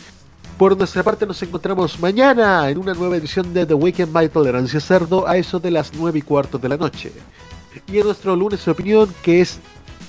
Por 0.56 0.78
nuestra 0.78 1.02
parte 1.02 1.26
nos 1.26 1.42
encontramos 1.42 2.00
mañana 2.00 2.70
en 2.70 2.78
una 2.78 2.94
nueva 2.94 3.18
edición 3.18 3.56
de 3.56 3.66
The 3.66 3.74
Weekend 3.74 4.14
by 4.14 4.30
Tolerancia 4.30 4.80
Cerdo 4.80 5.28
a 5.28 5.36
eso 5.36 5.60
de 5.60 5.72
las 5.72 5.96
9 5.96 6.20
y 6.20 6.22
cuarto 6.22 6.60
de 6.60 6.70
la 6.70 6.78
noche. 6.78 7.12
Y 7.88 7.98
en 7.98 8.06
nuestro 8.06 8.36
lunes 8.36 8.64
de 8.64 8.70
opinión 8.70 9.12
que 9.24 9.42
es 9.42 9.58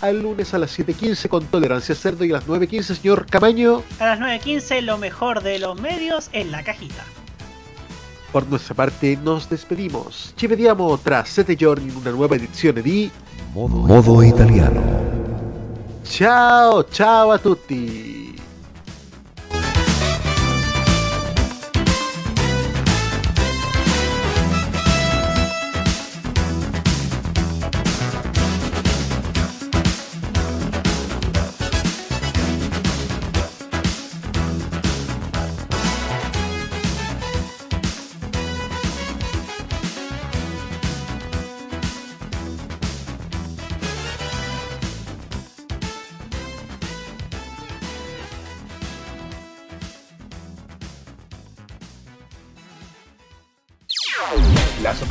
al 0.02 0.20
lunes 0.20 0.52
a 0.52 0.59
las 0.59 0.78
7.15 0.78 1.28
con 1.28 1.46
Tolerancia 1.46 1.94
Cerdo 1.94 2.26
y 2.26 2.30
a 2.30 2.34
las 2.34 2.46
9.15 2.46 2.82
señor 2.82 3.24
Camaño. 3.24 3.82
A 4.01 4.05
las 4.05 4.20
9.15 4.20 4.82
lo 4.82 4.98
mejor 4.98 5.42
de 5.42 5.59
los 5.59 5.80
medios 5.80 6.28
en 6.32 6.51
la 6.51 6.62
cajita. 6.62 7.06
Por 8.32 8.46
nuestra 8.48 8.74
parte 8.74 9.16
nos 9.16 9.48
despedimos. 9.48 10.34
Ci 10.36 10.46
vediamo 10.46 10.98
tra 10.98 11.24
sette 11.24 11.56
giorni 11.56 11.88
in 11.88 11.96
una 11.96 12.10
nuova 12.10 12.34
edizione 12.34 12.82
di 12.82 13.10
Modo 13.55 14.20
italiano. 14.20 15.43
Ciao, 16.05 16.85
ciao 16.90 17.31
a 17.31 17.39
tutti. 17.39 18.14